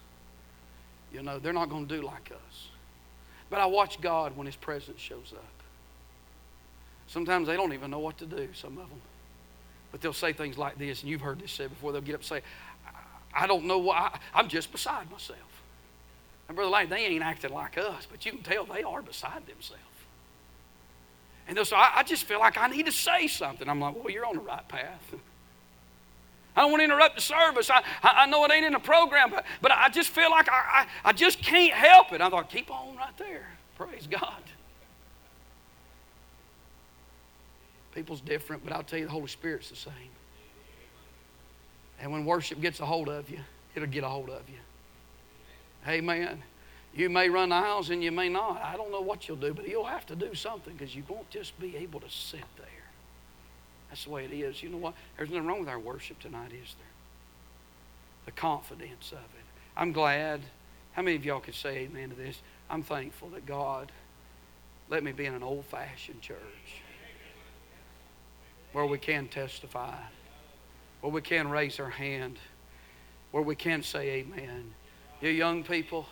[1.11, 2.67] You know, they're not going to do like us.
[3.49, 5.52] But I watch God when His presence shows up.
[7.13, 8.99] Sometimes they don't even know what to do, some of them.
[9.91, 11.91] But they'll say things like this, and you've heard this said before.
[11.91, 12.41] They'll get up and say,
[13.31, 15.37] I don't know why, I'm just beside myself.
[16.47, 19.45] And Brother Lane, they ain't acting like us, but you can tell they are beside
[19.45, 19.83] themselves.
[21.47, 23.69] And they'll say, I, I just feel like I need to say something.
[23.69, 25.13] I'm like, well, you're on the right path.
[26.55, 27.69] I don't want to interrupt the service.
[27.69, 30.85] I, I, know it ain't in the program, but, but I just feel like I,
[31.03, 32.21] I, I just can't help it.
[32.21, 33.49] I thought, keep on right there.
[33.77, 34.41] Praise God.
[37.93, 39.93] People's different, but I'll tell you, the Holy Spirit's the same.
[41.99, 43.39] And when worship gets a hold of you,
[43.75, 44.57] it'll get a hold of you.
[45.87, 46.41] Amen.
[46.95, 48.61] You may run aisles and you may not.
[48.61, 51.29] I don't know what you'll do, but you'll have to do something because you won't
[51.29, 52.67] just be able to sit there.
[53.89, 54.61] That's the way it is.
[54.61, 54.93] You know what?
[55.17, 56.87] There's nothing wrong with our worship tonight, is there?
[58.25, 59.45] The confidence of it.
[59.75, 60.41] I'm glad.
[60.93, 62.39] How many of y'all could say amen to this?
[62.69, 63.91] I'm thankful that God
[64.89, 66.37] let me be in an old fashioned church
[68.73, 69.95] where we can testify,
[71.01, 72.37] where we can raise our hand,
[73.31, 74.73] where we can say amen.
[75.21, 76.07] You young people,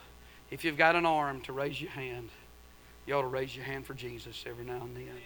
[0.50, 2.30] if you've got an arm to raise your hand,
[3.06, 5.18] you ought to raise your hand for Jesus every now and then.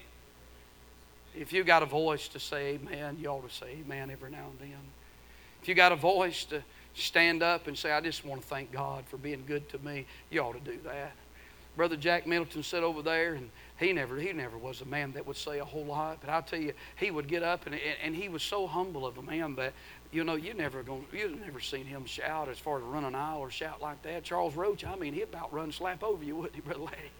[1.35, 4.47] If you've got a voice to say amen, you ought to say amen every now
[4.49, 4.79] and then.
[5.61, 6.63] If you've got a voice to
[6.93, 10.05] stand up and say, I just want to thank God for being good to me,
[10.29, 11.11] you ought to do that.
[11.75, 15.27] Brother Jack Middleton sat over there, and he never, he never was a man that
[15.27, 16.19] would say a whole lot.
[16.21, 19.17] But I'll tell you, he would get up, and, and he was so humble of
[19.17, 19.73] a man that
[20.11, 23.15] you know, you never going you've never seen him shout as far as run an
[23.15, 24.23] aisle or shout like that.
[24.23, 27.11] Charles Roach, I mean, he'd about run slap over you, wouldn't he, Brother Laddie?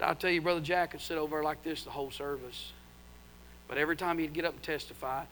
[0.00, 2.72] I'll tell you, Brother Jack could sit over like this the whole service.
[3.66, 5.24] But every time he'd get up and testify,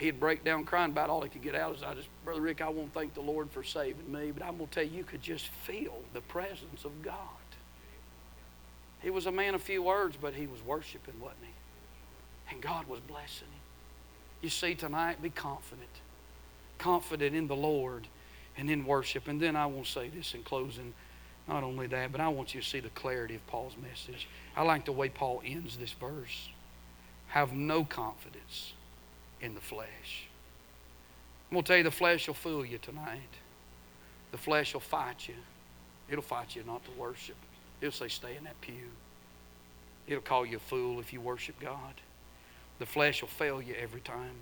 [0.00, 1.76] he'd break down crying about all he could get out.
[1.76, 4.56] is I just, Brother Rick, I won't thank the Lord for saving me, but I'm
[4.56, 7.14] going to tell you, you could just feel the presence of God.
[9.02, 12.54] He was a man of few words, but he was worshiping, wasn't he?
[12.54, 13.60] And God was blessing him.
[14.40, 15.88] You see, tonight, be confident.
[16.78, 18.06] Confident in the Lord
[18.56, 19.28] and in worship.
[19.28, 20.94] And then I will say this in closing.
[21.46, 24.28] Not only that, but I want you to see the clarity of Paul's message.
[24.56, 26.48] I like the way Paul ends this verse.
[27.28, 28.72] Have no confidence
[29.40, 30.28] in the flesh.
[31.50, 33.20] I'm going to tell you, the flesh will fool you tonight.
[34.32, 35.34] The flesh will fight you.
[36.08, 37.36] It'll fight you not to worship.
[37.80, 38.90] It'll say, stay in that pew.
[40.06, 41.94] It'll call you a fool if you worship God.
[42.78, 44.34] The flesh will fail you every time.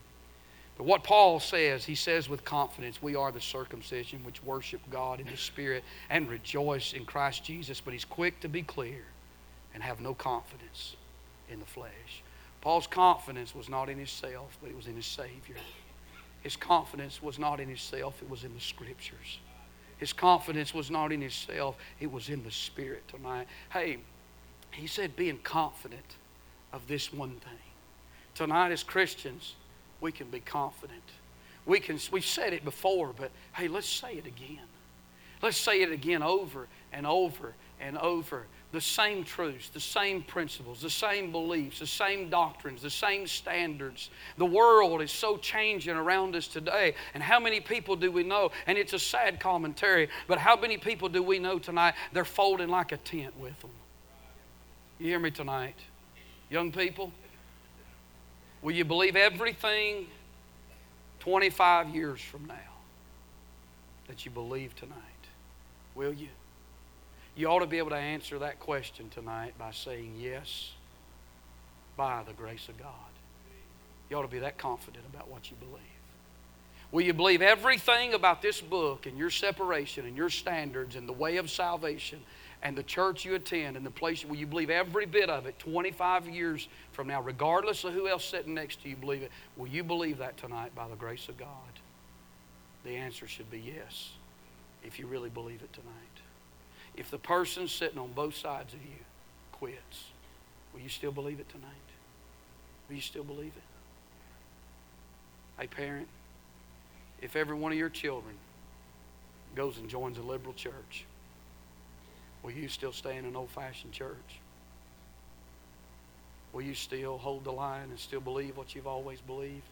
[0.76, 5.18] But what Paul says, he says with confidence, we are the circumcision which worship God
[5.18, 7.80] in the Spirit and rejoice in Christ Jesus.
[7.80, 9.02] But he's quick to be clear
[9.74, 10.94] and have no confidence
[11.50, 12.22] in the flesh.
[12.60, 15.56] Paul's confidence was not in himself, but it was in his Savior.
[16.42, 19.38] His confidence was not in himself, it was in the Scriptures.
[19.98, 23.48] His confidence was not in himself, it was in the Spirit tonight.
[23.72, 23.98] Hey,
[24.70, 26.16] he said, being confident
[26.72, 27.58] of this one thing
[28.34, 29.56] Tonight, as Christians,
[30.00, 31.02] we can be confident.
[31.66, 34.68] We can, we've said it before, but hey, let's say it again.
[35.42, 38.46] Let's say it again over and over and over.
[38.70, 44.10] The same truths, the same principles, the same beliefs, the same doctrines, the same standards.
[44.36, 46.94] The world is so changing around us today.
[47.14, 48.50] And how many people do we know?
[48.66, 51.94] And it's a sad commentary, but how many people do we know tonight?
[52.12, 53.70] They're folding like a tent with them.
[54.98, 55.76] You hear me tonight?
[56.50, 57.12] Young people,
[58.62, 60.06] Will you believe everything
[61.20, 62.54] 25 years from now
[64.08, 64.96] that you believe tonight?
[65.94, 66.28] Will you?
[67.38, 70.72] You ought to be able to answer that question tonight by saying yes
[71.96, 72.90] by the grace of God.
[74.10, 75.78] You ought to be that confident about what you believe.
[76.90, 81.12] Will you believe everything about this book and your separation and your standards and the
[81.12, 82.18] way of salvation
[82.60, 85.56] and the church you attend and the place where you believe every bit of it
[85.60, 89.68] 25 years from now, regardless of who else sitting next to you believe it, will
[89.68, 91.48] you believe that tonight by the grace of God?
[92.82, 94.10] The answer should be yes,
[94.82, 96.07] if you really believe it tonight.
[96.98, 98.98] If the person sitting on both sides of you
[99.52, 100.06] quits,
[100.74, 101.70] will you still believe it tonight?
[102.88, 103.62] Will you still believe it?
[105.60, 106.08] Hey, parent,
[107.22, 108.34] if every one of your children
[109.54, 111.04] goes and joins a liberal church,
[112.42, 114.40] will you still stay in an old fashioned church?
[116.52, 119.62] Will you still hold the line and still believe what you've always believed?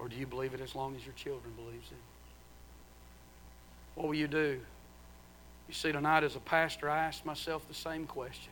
[0.00, 1.98] Or do you believe it as long as your children believes it?
[3.94, 4.60] What will you do?
[5.70, 8.50] You see, tonight as a pastor, I ask myself the same question.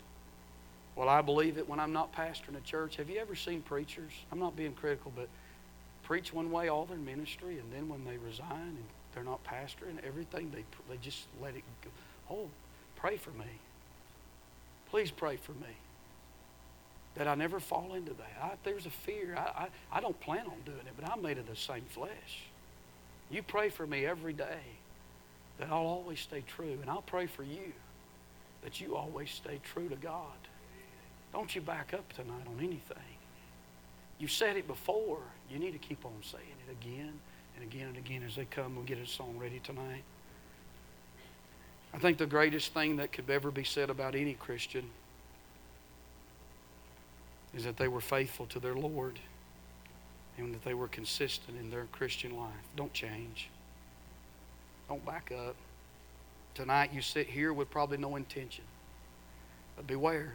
[0.95, 2.95] Well, I believe it when I'm not pastoring a church?
[2.95, 4.13] Have you ever seen preachers?
[4.31, 5.29] I'm not being critical, but
[6.05, 9.99] preach one way all their ministry, and then when they resign and they're not pastoring,
[10.07, 11.91] everything they they just let it go.
[12.31, 12.49] Oh,
[12.95, 13.51] pray for me.
[14.89, 15.75] Please pray for me.
[17.17, 18.41] That I never fall into that.
[18.41, 19.35] I, there's a fear.
[19.37, 22.45] I, I, I don't plan on doing it, but I'm made of the same flesh.
[23.29, 24.78] You pray for me every day
[25.59, 26.79] that I'll always stay true.
[26.81, 27.73] And I'll pray for you
[28.63, 30.37] that you always stay true to God.
[31.33, 32.99] Don't you back up tonight on anything.
[34.19, 35.21] You've said it before.
[35.51, 37.13] You need to keep on saying it again
[37.57, 38.75] and again and again as they come.
[38.75, 40.03] We'll get a song ready tonight.
[41.95, 44.91] I think the greatest thing that could ever be said about any Christian
[47.55, 49.19] is that they were faithful to their Lord
[50.37, 52.53] and that they were consistent in their Christian life.
[52.77, 53.49] Don't change.
[54.89, 55.55] Don't back up.
[56.55, 58.65] Tonight you sit here with probably no intention.
[59.77, 60.33] But beware.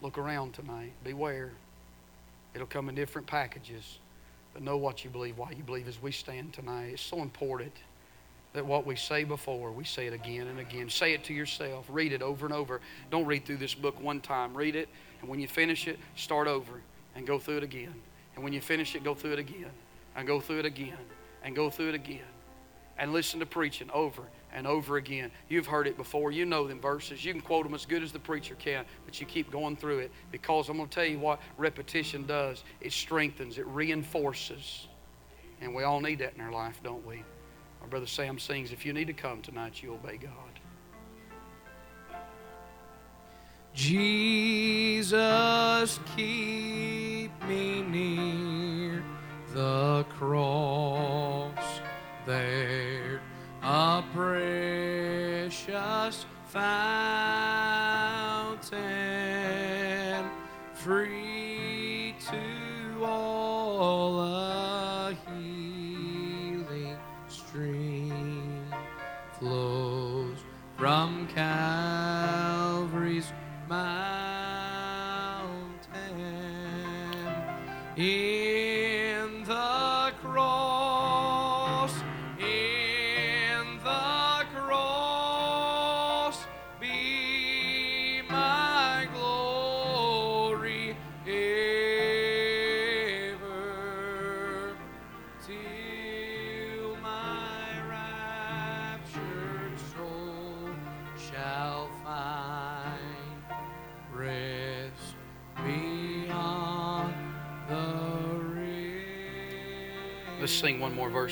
[0.00, 0.92] Look around tonight.
[1.02, 1.50] Beware.
[2.54, 3.98] It'll come in different packages.
[4.52, 6.90] But know what you believe, why you believe as we stand tonight.
[6.92, 7.72] It's so important
[8.52, 10.90] that what we say before, we say it again and again.
[10.90, 11.86] Say it to yourself.
[11.88, 12.80] Read it over and over.
[13.10, 14.54] Don't read through this book one time.
[14.54, 16.82] Read it, and when you finish it, start over
[17.14, 17.94] and go through it again.
[18.34, 19.70] And when you finish it, go through it again
[20.16, 20.98] and go through it again
[21.42, 22.20] and go through it again.
[23.02, 24.22] And listen to preaching over
[24.52, 25.32] and over again.
[25.48, 26.30] You've heard it before.
[26.30, 27.24] You know them verses.
[27.24, 29.98] You can quote them as good as the preacher can, but you keep going through
[29.98, 34.86] it because I'm going to tell you what repetition does it strengthens, it reinforces.
[35.60, 37.24] And we all need that in our life, don't we?
[37.80, 40.30] Our brother Sam sings, If you need to come tonight, you obey God.
[43.74, 45.10] Jesus,
[46.14, 49.02] keep me near
[49.54, 51.71] the cross
[52.26, 53.20] there
[53.62, 55.56] a precious
[56.46, 56.70] fountain,
[60.74, 61.31] free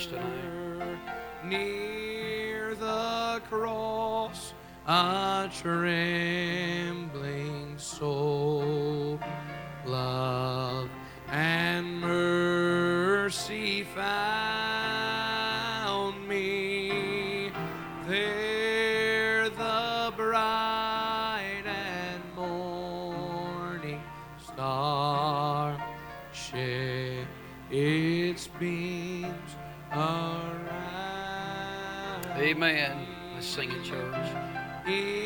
[0.01, 0.99] verse tonight.
[1.45, 4.53] Near the cross,
[4.87, 6.59] a trembling
[7.79, 9.19] soul,
[9.85, 10.89] love
[11.29, 14.70] and mercy found
[32.63, 33.07] Amen.
[33.35, 35.20] Let's sing it, church.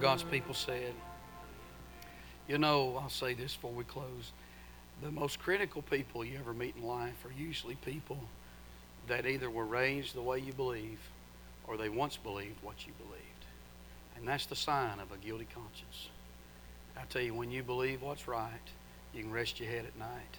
[0.00, 0.94] God's people said.
[2.46, 4.32] You know, I'll say this before we close.
[5.02, 8.18] The most critical people you ever meet in life are usually people
[9.08, 11.00] that either were raised the way you believe
[11.66, 13.24] or they once believed what you believed.
[14.16, 16.08] And that's the sign of a guilty conscience.
[16.96, 18.50] I tell you, when you believe what's right,
[19.12, 20.38] you can rest your head at night.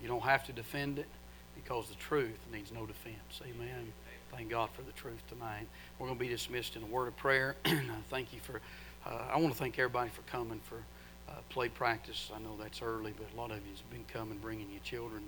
[0.00, 1.08] You don't have to defend it
[1.54, 3.40] because the truth needs no defense.
[3.42, 3.92] Amen.
[4.32, 5.66] Thank God for the truth tonight.
[5.98, 7.56] We're going to be dismissed in a word of prayer.
[8.10, 8.60] thank you for,
[9.06, 10.82] uh, I want to thank everybody for coming for
[11.28, 12.30] uh, play practice.
[12.34, 15.22] I know that's early, but a lot of you have been coming, bringing your children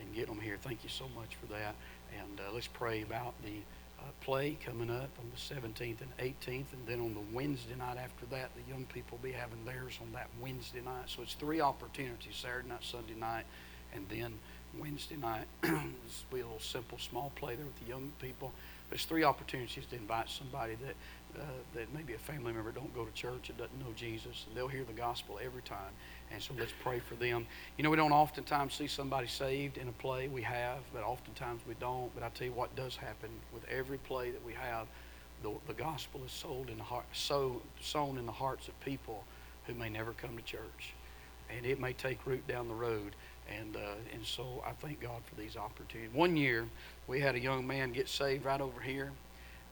[0.00, 0.56] and getting them here.
[0.60, 1.74] Thank you so much for that.
[2.18, 3.60] And uh, let's pray about the
[4.00, 6.72] uh, play coming up on the 17th and 18th.
[6.72, 9.98] And then on the Wednesday night after that, the young people will be having theirs
[10.00, 11.06] on that Wednesday night.
[11.06, 13.44] So it's three opportunities Saturday night, Sunday night,
[13.94, 14.34] and then
[14.78, 15.46] Wednesday night.
[15.62, 18.52] this be a little simple, small play there with the young people.
[18.90, 20.94] There's three opportunities to invite somebody that
[21.36, 21.42] uh,
[21.74, 24.68] that maybe a family member don't go to church and doesn't know Jesus, and they'll
[24.68, 25.92] hear the gospel every time.
[26.32, 27.46] And so let's pray for them.
[27.76, 30.28] You know, we don't oftentimes see somebody saved in a play.
[30.28, 32.12] We have, but oftentimes we don't.
[32.14, 34.86] But I tell you what does happen with every play that we have.
[35.42, 39.22] The, the gospel is sold in the heart, so, sown in the hearts of people
[39.66, 40.94] who may never come to church,
[41.54, 43.14] and it may take root down the road.
[43.48, 46.14] And, uh, and so I thank God for these opportunities.
[46.14, 46.66] One year,
[47.06, 49.12] we had a young man get saved right over here,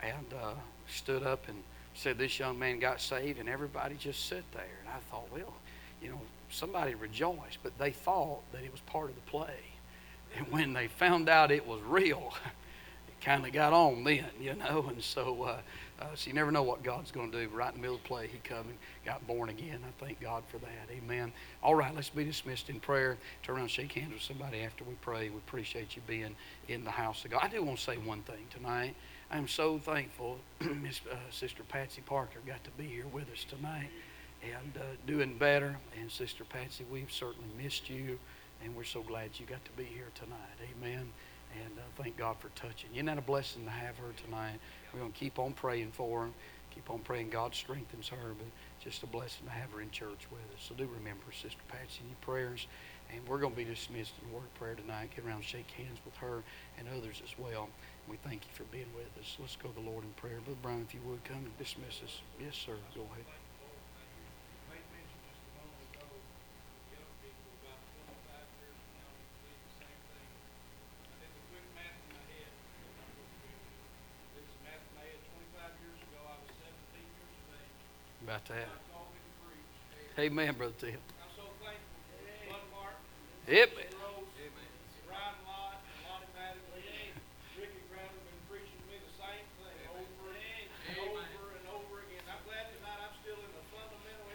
[0.02, 0.54] and uh,
[0.88, 1.62] stood up and
[1.94, 4.78] said this young man got saved, and everybody just sat there.
[4.80, 5.54] And I thought, well,
[6.02, 6.20] you know,
[6.50, 9.56] somebody rejoiced, but they thought that it was part of the play.
[10.36, 12.34] And when they found out it was real,
[13.08, 14.86] it kind of got on then, you know.
[14.88, 15.58] And so, uh,
[16.00, 17.48] uh, so you never know what God's going to do.
[17.54, 19.80] Right in the middle of the play, he come and got born again.
[19.82, 20.90] I thank God for that.
[20.90, 21.32] Amen.
[21.62, 23.16] All right, let's be dismissed in prayer.
[23.42, 25.30] Turn around and shake hands with somebody after we pray.
[25.30, 26.36] We appreciate you being
[26.68, 27.40] in the house of God.
[27.42, 28.94] I do want to say one thing tonight.
[29.30, 33.88] I'm so thankful Miss uh, Sister Patsy Parker got to be here with us tonight
[34.42, 35.76] and uh, doing better.
[36.00, 38.18] And Sister Patsy, we've certainly missed you,
[38.62, 40.38] and we're so glad you got to be here tonight.
[40.78, 41.08] Amen.
[41.64, 42.90] And uh, thank God for touching.
[42.94, 44.58] Isn't that a blessing to have her tonight?
[44.96, 46.28] We're going to keep on praying for her.
[46.74, 48.46] Keep on praying God strengthens her, but
[48.82, 50.64] just a blessing to have her in church with us.
[50.66, 52.66] So do remember Sister Patsy your prayers.
[53.12, 55.10] And we're going to be dismissed in word of prayer tonight.
[55.14, 56.42] Get around and shake hands with her
[56.78, 57.68] and others as well.
[58.08, 59.36] We thank you for being with us.
[59.38, 60.40] Let's go to the Lord in prayer.
[60.44, 62.20] Brother Brian, if you would come and dismiss us.
[62.40, 62.76] Yes, sir.
[62.94, 63.45] Go ahead.
[78.48, 78.68] That.
[80.18, 80.96] Amen, Brother Tim.
[83.48, 83.70] Yep.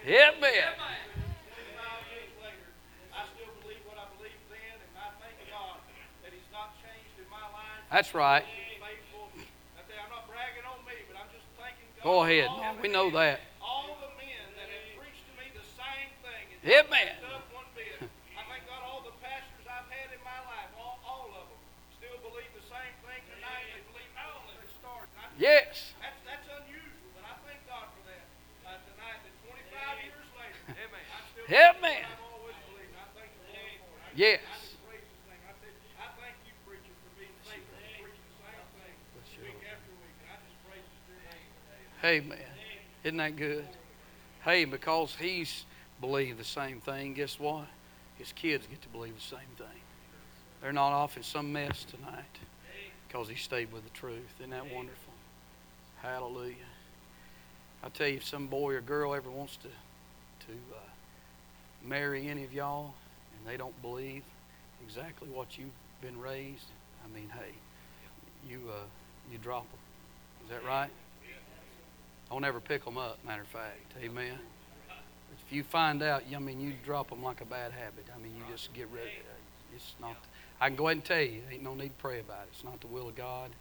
[0.07, 0.64] Yeah, man.
[7.91, 8.43] That's right.
[12.03, 12.49] Go ahead.
[12.82, 13.41] We know that.
[16.62, 16.72] Thing.
[16.72, 17.07] and Yeah, man.
[17.18, 17.97] picked up one bit.
[18.38, 21.62] I thank God all the pastors I've had in my life, all, all of them,
[21.97, 23.66] still believe the same thing tonight.
[23.74, 25.09] They believe all of it started.
[25.18, 25.93] I- Yes.
[26.01, 28.26] That's, that's unusual, but I thank God for that.
[28.62, 32.05] Uh, tonight, that 25 years later, I'm still Yeah, believing man.
[32.05, 32.93] what I've always believed.
[32.93, 34.05] I thank the Lord for it.
[34.05, 34.39] I, Yes.
[34.45, 35.41] I just praise His name.
[35.49, 38.93] I, thank, I thank you, preacher, for being faithful, to preaching the same thing
[39.49, 40.16] week after week.
[40.22, 42.30] And I just praise His dear name.
[42.30, 42.51] Amen.
[43.01, 43.66] Isn't that good?
[44.45, 45.66] Hey, because he's
[46.02, 47.68] believed the same thing, guess what?
[48.18, 49.82] His kids get to believe the same thing.
[50.62, 52.39] They're not off in some mess tonight
[53.08, 54.34] because he stayed with the truth.
[54.39, 55.14] Isn't that wonderful?
[56.02, 56.56] Hallelujah.
[57.84, 59.68] I tell you, if some boy or girl ever wants to
[60.47, 60.80] to uh,
[61.88, 62.93] marry any of y'all
[63.38, 64.24] and they don't believe
[64.86, 65.70] exactly what you've
[66.02, 66.66] been raised,
[67.06, 67.52] I mean, hey,
[68.47, 68.86] you uh,
[69.32, 69.80] you drop them.
[70.45, 70.89] Is that right?
[72.30, 73.93] Don't ever pick them up, matter of fact.
[74.02, 74.38] Amen.
[75.52, 78.08] If you find out, I mean, you drop them like a bad habit.
[78.16, 79.41] I mean, you just get rid of it.
[79.76, 80.16] It's not,
[80.62, 82.56] I can go ahead and tell you, ain't no need to pray about it.
[82.56, 83.52] It's not the will of God,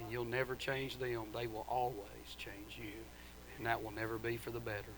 [0.00, 1.28] and you'll never change them.
[1.36, 2.96] They will always change you,
[3.58, 4.96] and that will never be for the better.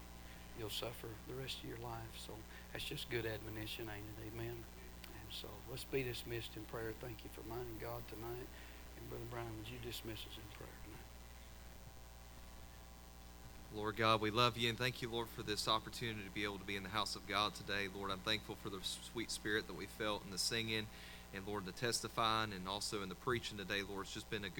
[0.57, 2.15] You'll suffer the rest of your life.
[2.15, 2.31] So
[2.73, 4.31] that's just good admonition, ain't it?
[4.31, 4.55] Amen.
[4.55, 6.93] And so let's be dismissed in prayer.
[7.01, 8.47] Thank you for minding God tonight.
[8.47, 10.80] And Brother Brian, would you dismiss us in prayer?
[13.73, 16.59] Lord God, we love you and thank you, Lord, for this opportunity to be able
[16.59, 17.87] to be in the house of God today.
[17.97, 20.89] Lord, I'm thankful for the sweet spirit that we felt in the singing
[21.33, 23.83] and, Lord, the testifying and also in the preaching today.
[23.89, 24.59] Lord, it's just been a good